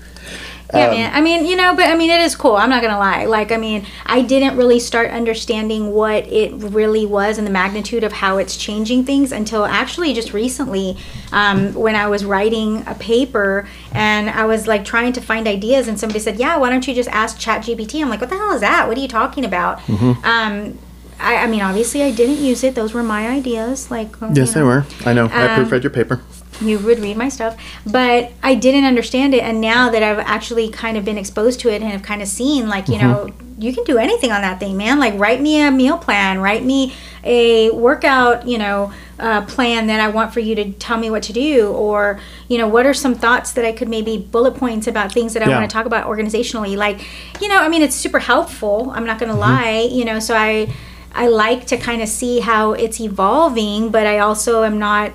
[0.75, 1.15] Yeah, Um, man.
[1.15, 2.57] I mean, you know, but I mean, it is cool.
[2.57, 3.25] I'm not gonna lie.
[3.27, 8.05] Like, I mean, I didn't really start understanding what it really was and the magnitude
[8.05, 10.97] of how it's changing things until actually just recently,
[11.33, 15.89] um, when I was writing a paper and I was like trying to find ideas,
[15.89, 18.53] and somebody said, "Yeah, why don't you just ask ChatGPT?" I'm like, "What the hell
[18.53, 18.89] is that?
[18.89, 20.25] What are you talking about?" Mm-hmm.
[20.25, 20.79] Um,
[21.21, 22.75] I, I mean, obviously, I didn't use it.
[22.75, 23.91] Those were my ideas.
[23.91, 24.85] Like, you Yes, they were.
[25.07, 25.27] I know.
[25.29, 26.21] I Um, proofread your paper.
[26.61, 29.43] You would read my stuff but i didn't understand it.
[29.43, 32.29] And now that i've actually kind of been exposed to it and have kind of
[32.29, 34.99] seen like you know you can do anything on that thing man.
[34.99, 36.41] Like write me a meal plan.
[36.41, 40.99] Write me a workout you know uh, plan that i want for you to tell
[40.99, 41.69] me what to do.
[41.69, 45.35] Or you know what are some thoughts that i could maybe bullet points about things
[45.35, 45.59] that i Yeah.
[45.59, 46.77] want to talk about organizationally?
[46.77, 47.07] Like
[47.41, 48.91] you know i mean it's super helpful.
[48.95, 50.73] I'm not going to lie you know so i
[51.15, 55.13] i like to kind of see how it's evolving but i also am not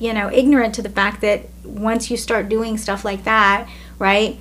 [0.00, 4.36] you know, ignorant to the fact that once you start doing stuff like that, right?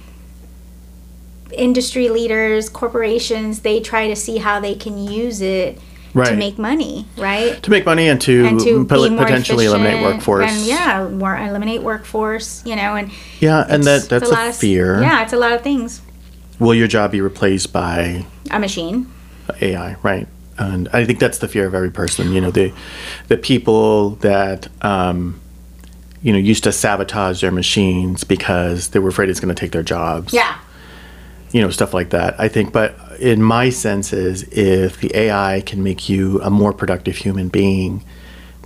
[1.52, 5.80] Industry leaders, corporations, they try to see how they can use it
[6.14, 7.62] to make money, right?
[7.64, 10.52] To make money and to, And to more potentially eliminate workforce.
[10.52, 14.56] And yeah, more eliminate workforce, you know, and Yeah, and that that's lot a of-
[14.56, 15.02] fear.
[15.02, 16.02] Yeah, it's a lot of things.
[16.60, 19.08] Will your job be replaced by A machine.
[19.62, 19.96] AI?
[20.04, 20.28] Right.
[20.58, 22.34] And I think that's the fear of every person.
[22.34, 22.74] You know, the
[23.30, 25.40] the people that um,
[26.22, 29.72] you know used to sabotage their machines because they were afraid it's going to take
[29.72, 30.34] their jobs.
[30.34, 30.60] Yeah.
[31.52, 35.64] you know stuff like that i think but in my sense is if the ai
[35.66, 38.04] can make you a more productive human being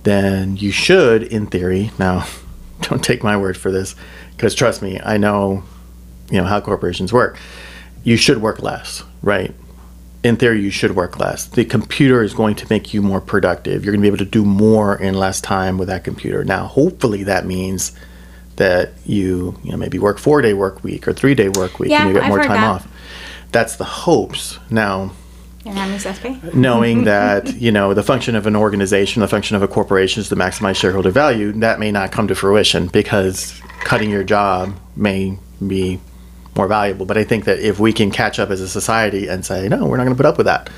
[0.02, 2.26] then you should in theory now
[2.82, 3.94] don't take my word for this
[4.36, 5.62] because trust me i know
[6.30, 7.38] you know how corporations work
[8.02, 9.54] you should work less right
[10.24, 11.44] in theory, you should work less.
[11.44, 13.84] The computer is going to make you more productive.
[13.84, 16.42] You're going to be able to do more in less time with that computer.
[16.44, 17.92] Now, hopefully, that means
[18.56, 21.90] that you, you know, maybe work four day work week or three day work week
[21.90, 22.70] Yeah, and you get I've more time that.
[22.82, 22.88] off.
[23.52, 24.58] That's the hopes.
[24.70, 25.12] Now,
[25.66, 26.38] And that means less pay.
[26.54, 30.28] knowing that you know the function of an organization, the function of a corporation is
[30.30, 35.36] to maximize shareholder value, that may not come to fruition because cutting your job may
[35.66, 36.00] be
[36.56, 37.06] more valuable.
[37.06, 39.86] But I think that if we can catch up as a society and say, no,
[39.86, 40.70] we're not going to put up with that.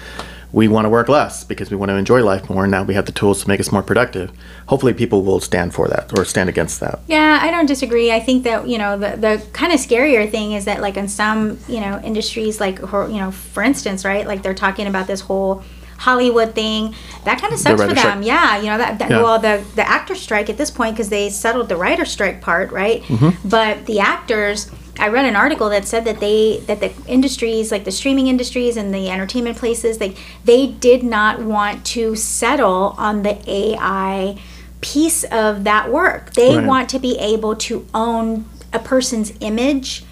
[0.52, 2.62] We want to work less because we want to enjoy life more.
[2.64, 4.30] And now we have the tools to make us more productive.
[4.68, 7.00] Hopefully, people will stand for that or stand against that.
[7.08, 8.12] Yeah, I don't disagree.
[8.12, 11.08] I think that you know the the kind of scarier thing is that like in
[11.08, 15.20] some you know industries like you know for instance right like they're talking about this
[15.20, 15.62] whole
[15.98, 17.96] Hollywood thing that kind of sucks for them.
[17.96, 18.24] strike.
[18.24, 19.22] Yeah, you know that, that Yeah.
[19.22, 22.70] well the the actor strike at this point because they settled the writer strike part
[22.70, 23.48] right, Mm-hmm.
[23.48, 24.70] but the actors.
[24.98, 28.76] I read an article that said that they that the industries like the streaming industries
[28.76, 34.38] and the entertainment places like they did not want to settle on the AI
[34.80, 36.34] piece of that work.
[36.34, 36.66] They Right.
[36.66, 40.04] want to be able to own a person's image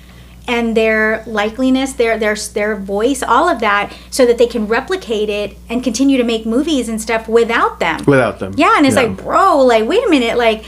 [0.47, 5.31] and their likeliness, their their their voice, all of that, so that they can replicate
[5.31, 8.05] it and continue to make movies and stuff without them.
[8.07, 8.53] Without them.
[8.57, 9.03] Yeah, and it's Yeah.
[9.05, 10.65] like, bro, like, wait a minute, like,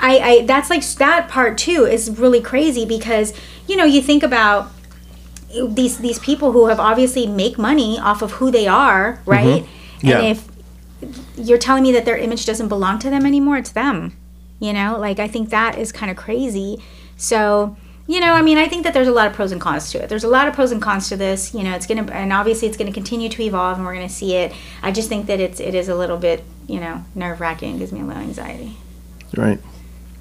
[0.00, 3.34] I, I, that's like that part too is really crazy because
[3.68, 4.70] you know you think about
[5.68, 9.62] these these people who have obviously make money off of who they are, right?
[9.62, 10.06] Mm-hmm.
[10.06, 10.18] Yeah.
[10.18, 10.48] And if
[11.36, 14.16] you're telling me that their image doesn't belong to them anymore, it's them.
[14.58, 16.82] You know, like I think that is kind of crazy.
[17.16, 19.90] So, you know, I mean, I think that there's a lot of pros and cons
[19.92, 20.08] to it.
[20.08, 21.54] There's a lot of pros and cons to this.
[21.54, 24.34] You know, it's gonna, and obviously, it's gonna continue to evolve, and we're gonna see
[24.36, 24.52] it.
[24.82, 27.78] I just think that it's it is a little bit, you know, nerve wracking.
[27.78, 28.76] Gives me a little anxiety.
[29.36, 29.58] Right.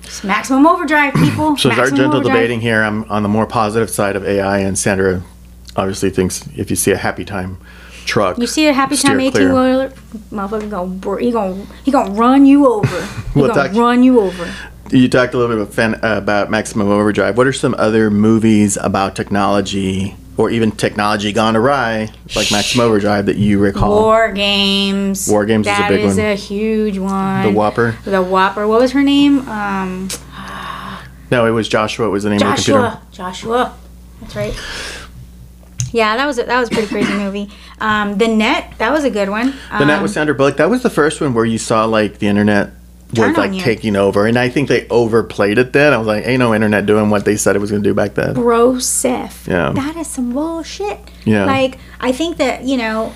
[0.10, 1.56] Just maximum overdrive, people.
[1.56, 2.36] So, it's our gentle overdrive.
[2.36, 2.82] debating here.
[2.84, 5.22] I'm on the more positive side of AI, and Sandra
[5.76, 7.58] obviously thinks if you see a happy time
[8.06, 9.94] truck, You see a happy time 18 wheeler,
[10.32, 13.02] motherfucker gonna br- he gonna he gonna run you over.
[13.34, 14.52] He Well, gonna talk- run you over.
[14.92, 17.38] You talked a little bit about, fan, uh, about Maximum Overdrive.
[17.38, 23.26] What are some other movies about technology, or even technology gone awry, like Maximum Overdrive,
[23.26, 24.04] that you recall?
[24.04, 25.28] War games.
[25.28, 26.26] War Games is a big is one.
[26.28, 27.44] a huge one.
[27.44, 28.02] the WOPR?
[28.06, 28.70] The WOPR.
[28.70, 29.40] What was her name?
[29.50, 30.08] Um,
[31.30, 32.08] No, it was Joshua.
[32.08, 32.80] It was the name of the computer.
[32.80, 33.02] Joshua.
[33.12, 33.78] Joshua.
[34.22, 34.58] That's right.
[35.92, 37.50] Yeah, that was a, that was a pretty crazy movie.
[37.82, 38.76] Um, the Net.
[38.78, 39.54] That was a good one.
[39.78, 40.56] The Net Um, with Sandra Bullock.
[40.56, 42.72] That was the first one where you saw like the internet
[43.14, 43.62] was like you.
[43.62, 45.74] taking over, and I think they overplayed it.
[45.74, 47.90] Then I was like, "Ain't no internet doing what they said it was going to
[47.90, 49.48] do back then." Broseph.
[49.48, 49.72] Yeah.
[49.72, 51.00] That is some bullshit.
[51.26, 51.46] Yeah.
[51.46, 53.14] Like I think that you know,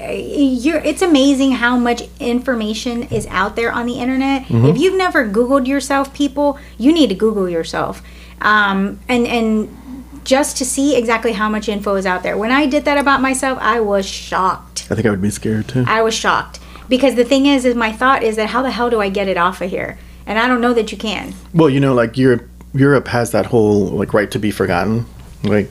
[0.00, 0.78] uh, you're.
[0.78, 4.42] It's amazing how much information is out there on the internet.
[4.42, 4.66] Mm-hmm.
[4.66, 8.02] If you've never Googled yourself, people, you need to Google yourself.
[8.40, 9.76] Um, and and
[10.24, 12.36] just to see exactly how much info is out there.
[12.36, 14.88] When I did that about myself, I was shocked.
[14.90, 15.84] I think I would be scared too.
[15.86, 16.58] I was shocked
[16.90, 19.28] because the thing is, is my thought is that how the hell do I get
[19.28, 19.96] it off of here?
[20.26, 21.32] And I don't know that you can.
[21.54, 25.06] Well, you know, like Europe, Europe has that whole like right to be forgotten.
[25.42, 25.70] Like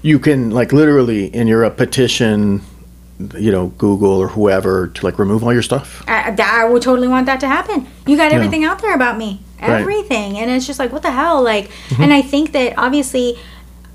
[0.00, 2.62] you can like literally in Europe petition,
[3.38, 6.02] you know, Google or whoever to like remove all your stuff.
[6.08, 7.86] I, I would totally want that to happen.
[8.06, 8.36] You got Yeah.
[8.38, 9.68] everything out there about me, Right.
[9.68, 9.80] Mm-hmm.
[9.82, 11.40] everything, and it's just like, what the hell?
[11.42, 11.70] Like,
[12.00, 13.38] and I think that obviously,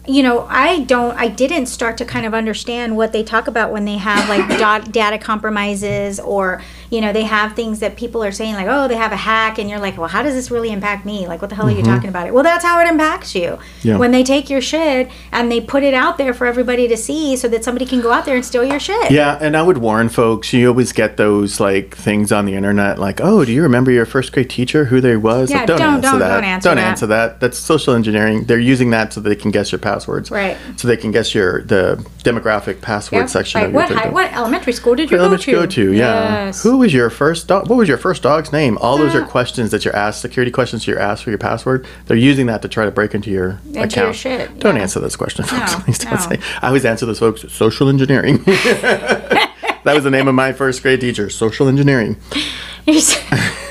[0.08, 3.72] you know, I don't, I didn't start to kind of understand what they talk about
[3.72, 4.48] when they have like
[4.91, 8.95] data compromises or you know they have things that people are saying like, oh, they
[8.95, 11.28] have a hack, and you're like, well, how does this really impact me?
[11.28, 12.28] Like, what the hell are you talking about?
[12.28, 13.88] It well, that's how it impacts you Mm-hmm.
[13.88, 13.97] Yeah.
[13.97, 17.36] when they take your shit and they put it out there for everybody to see,
[17.36, 19.12] so that somebody can go out there and steal your shit.
[19.12, 20.52] Yeah, and I would warn folks.
[20.54, 24.06] You always get those like things on the internet, like, "Oh, do you remember your
[24.06, 24.86] first grade teacher?
[24.86, 26.36] Who they was?" Yeah, like, don't, don't- answer don't- that.
[26.36, 26.78] don't answer that.
[26.88, 27.39] answer that.
[27.39, 28.45] That's social engineering.
[28.45, 30.32] They're using that so they can guess your passwords.
[30.32, 30.58] Right.
[30.78, 34.34] So they can guess your the demographic password section Like, of your what, high, what
[34.34, 35.67] elementary school did you go go to?
[35.67, 36.45] to, yeah.
[36.47, 36.63] Yes.
[36.63, 37.70] Who was your first dog?
[37.70, 38.78] What was your first dog's name?
[38.80, 41.86] All those are uh, questions that you're asked, security questions you're asked for your password.
[42.06, 43.96] They're using that to try to break into your Into account.
[43.96, 44.82] your shit, Don't yeah.
[44.84, 45.74] answer those questions, folks.
[45.78, 46.18] No, Please don't no.
[46.20, 46.40] say.
[46.62, 47.42] I always answer those folks.
[47.52, 48.44] Social engineering.
[48.46, 49.52] that
[49.86, 51.30] was the name of my first grade teacher.
[51.30, 52.18] Social engineering.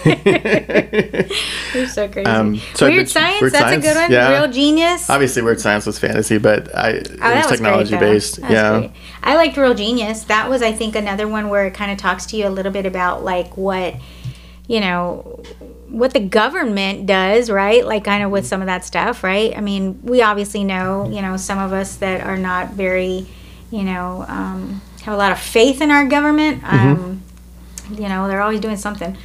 [1.74, 2.26] You're so, crazy.
[2.26, 3.40] Um, so weird science.
[3.40, 4.12] Weird that's Science, a good one.
[4.12, 4.32] yeah.
[4.38, 5.10] Real genius.
[5.10, 8.38] Obviously, weird science was fantasy, but I it Oh, that was was technology great, based.
[8.38, 8.78] Yeah.
[8.78, 8.90] great.
[9.22, 10.24] I liked Real Genius.
[10.24, 12.72] That was, I think, another one where it kind of talks to you a little
[12.72, 13.96] bit about like what,
[14.68, 15.42] you know,
[15.88, 17.84] what the government does, right?
[17.84, 19.56] Like kind of with some of that stuff, right?
[19.56, 23.26] I mean, we obviously know, you know, some of us that are not very,
[23.70, 26.62] you know, um, have a lot of faith in our government.
[26.62, 27.04] Mm-hmm.
[27.04, 27.22] Um,
[27.92, 29.16] you know, they're always doing something.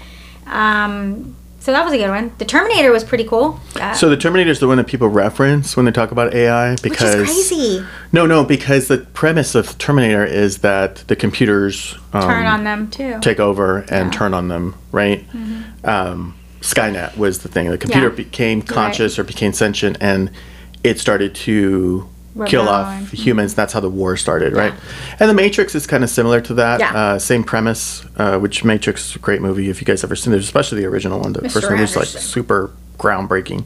[0.52, 2.32] Um, So that was a good one.
[2.40, 3.60] The Terminator was pretty cool.
[3.80, 6.72] Uh, So the Terminator is the one that people reference when they talk about AI
[6.72, 7.86] which because is crazy.
[8.12, 12.90] no, no, because the premise of Terminator is that the computers um, Turn on them
[12.90, 13.20] too.
[13.22, 15.24] take over and turn on them, right?
[15.84, 17.70] Um, Skynet was the thing.
[17.70, 18.20] The computer Mm-hmm.
[18.20, 18.26] Yeah.
[18.26, 20.32] became conscious or became sentient, and
[20.84, 22.08] it started to
[22.46, 23.56] kill off humans.
[23.56, 24.74] That's how the war started, right?
[25.20, 26.80] And the Matrix is kind of similar to that.
[26.80, 26.94] Yeah.
[26.96, 28.06] Uh, same premise.
[28.18, 30.88] Uh, which Matrix is a great movie if you guys ever seen it, especially the
[30.88, 31.34] original one.
[31.34, 31.52] The Mr.
[31.52, 33.66] first one was like super groundbreaking.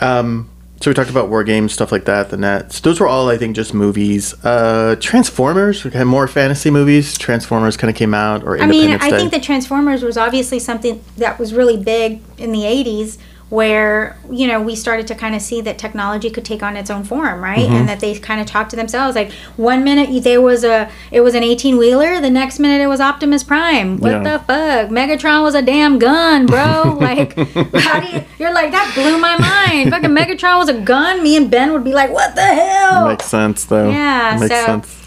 [0.00, 0.48] Um,
[0.80, 2.80] so we talked about war games, stuff like that, the nets.
[2.80, 4.34] Those were all, I think, just movies.
[4.44, 7.16] Uh, Transformers, we had more fantasy movies.
[7.16, 9.16] Transformers kind of came out, or I mean, I Day.
[9.16, 13.18] think the Transformers was obviously something that was really big in the 80s
[13.52, 16.88] where, you know, we started to kind of see that technology could take on its
[16.88, 17.58] own form, right?
[17.58, 17.74] Mm-hmm.
[17.74, 21.20] And that they kind of talked to themselves like one minute there was a it
[21.20, 23.98] was an 18-wheeler, the next minute it was Optimus Prime.
[23.98, 24.22] What Yeah.
[24.22, 24.88] the fuck?
[24.90, 26.96] Megatron was a damn gun, bro.
[27.00, 27.36] like
[27.74, 29.90] how do you You're like that blew my mind.
[29.90, 31.22] Fucking Megatron was a gun.
[31.22, 33.90] Me and Ben would be like, "What the hell?" Makes sense, though.
[33.90, 35.01] Yeah, Makes so- sense.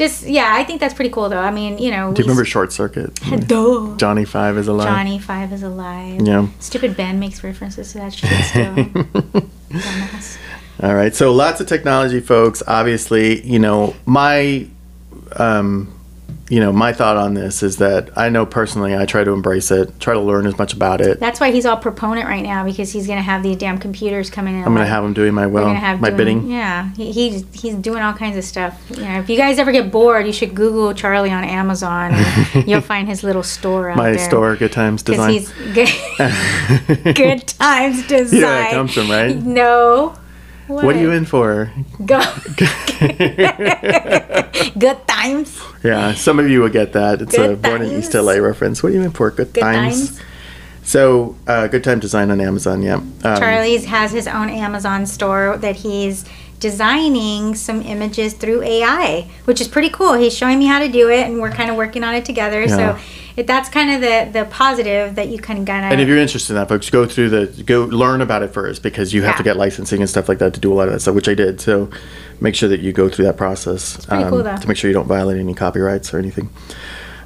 [0.00, 1.36] Just yeah, I think that's pretty cool though.
[1.38, 3.14] I mean, you know, Do you remember Short Circuit?
[3.46, 3.96] Duh.
[3.98, 4.88] Johnny Five is alive.
[4.88, 6.22] Johnny Five is alive.
[6.26, 6.46] Yeah.
[6.58, 8.74] Stupid Ben makes references to that shit still.
[8.74, 10.38] Dumbass.
[10.82, 11.14] All right.
[11.14, 12.62] So lots of technology, folks.
[12.66, 14.66] Obviously, you know my,
[15.36, 15.92] um,
[16.50, 19.70] you know my thought on this is that I know personally I try to embrace
[19.70, 21.18] it, try to learn as much about it.
[21.18, 24.56] That's why he's all proponent right now because he's gonna have these damn computers coming
[24.58, 24.64] in.
[24.64, 26.50] I'm gonna have them doing my will, We're gonna have my doing- bidding.
[26.50, 28.78] Yeah, he, he's he's doing all kinds of stuff.
[28.90, 32.14] You know, if you guys ever get bored, you should Google Charlie on Amazon.
[32.66, 34.18] You'll find his little store out My there.
[34.28, 35.30] store, Good Times Because Design.
[35.32, 35.52] he's
[37.06, 38.34] good, good times design.
[38.34, 39.36] You know where it comes from, right?
[39.36, 40.14] No.
[40.70, 41.70] What are you in for?
[42.04, 42.18] Go.
[44.78, 45.60] good times.
[45.82, 47.22] Yeah, some of you will get that.
[47.22, 47.98] It's a Good Born in.
[47.98, 48.82] East LA reference.
[48.82, 49.30] What are you in for?
[49.30, 50.10] Good, Good times.
[50.10, 50.20] times.
[50.82, 52.82] So, uh, Good Time Design on Amazon.
[52.82, 52.96] Yeah.
[52.96, 56.24] Um, Charlie's has his own Amazon store that he's
[56.58, 60.14] designing some images through AI, which is pretty cool.
[60.14, 62.62] He's showing me how to do it, and we're kind of working on it together.
[62.62, 62.96] Yeah.
[62.96, 63.02] So
[63.36, 65.92] it, that's kind of the the positive that you can kind of.
[65.92, 68.82] And if you're interested in that, folks, go through the go learn about it first
[68.82, 70.94] because you have to get licensing and stuff like that to do a lot of
[70.94, 71.60] that stuff, which I did.
[71.60, 71.90] So
[72.40, 75.06] make sure that you go through that process pretty cool, to make sure you don't
[75.06, 76.50] violate any copyrights or anything.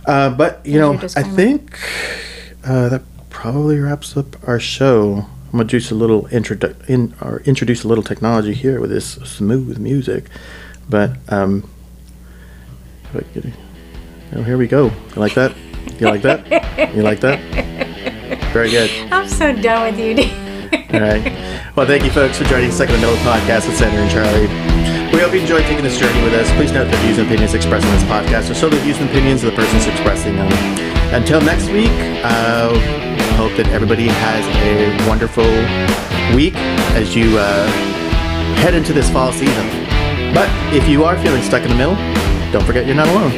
[0.06, 1.78] Uh, but you know, I think
[2.64, 5.26] uh, that probably wraps up our show.
[5.46, 9.12] I'm gonna introduce a little introdu- in or introduce a little technology here with this
[9.12, 10.24] smooth music,
[10.88, 11.68] but um,
[13.04, 13.54] if I get
[14.34, 14.86] oh, here we go.
[14.86, 15.54] You like that?
[15.98, 16.94] You like that?
[16.94, 17.40] You like that?
[18.52, 18.90] Very good.
[19.12, 20.30] I'm so done with you, dude.
[20.94, 21.22] All right.
[21.76, 24.46] Well, thank you, folks, for joining the Second Middle podcast with Sandra and Charlie.
[25.12, 26.50] We hope you enjoyed taking this journey with us.
[26.52, 29.08] Please note that views and opinions expressed on this podcast are solely the views and
[29.10, 30.50] opinions of the persons expressing them.
[31.14, 31.90] Until next week,
[32.22, 32.74] uh,
[33.36, 35.46] hope that everybody has a wonderful
[36.34, 36.54] week
[36.98, 37.66] as you uh,
[38.62, 39.66] head into this fall season.
[40.34, 41.94] But if you are feeling stuck in the middle,
[42.50, 43.30] don't forget you're not alone.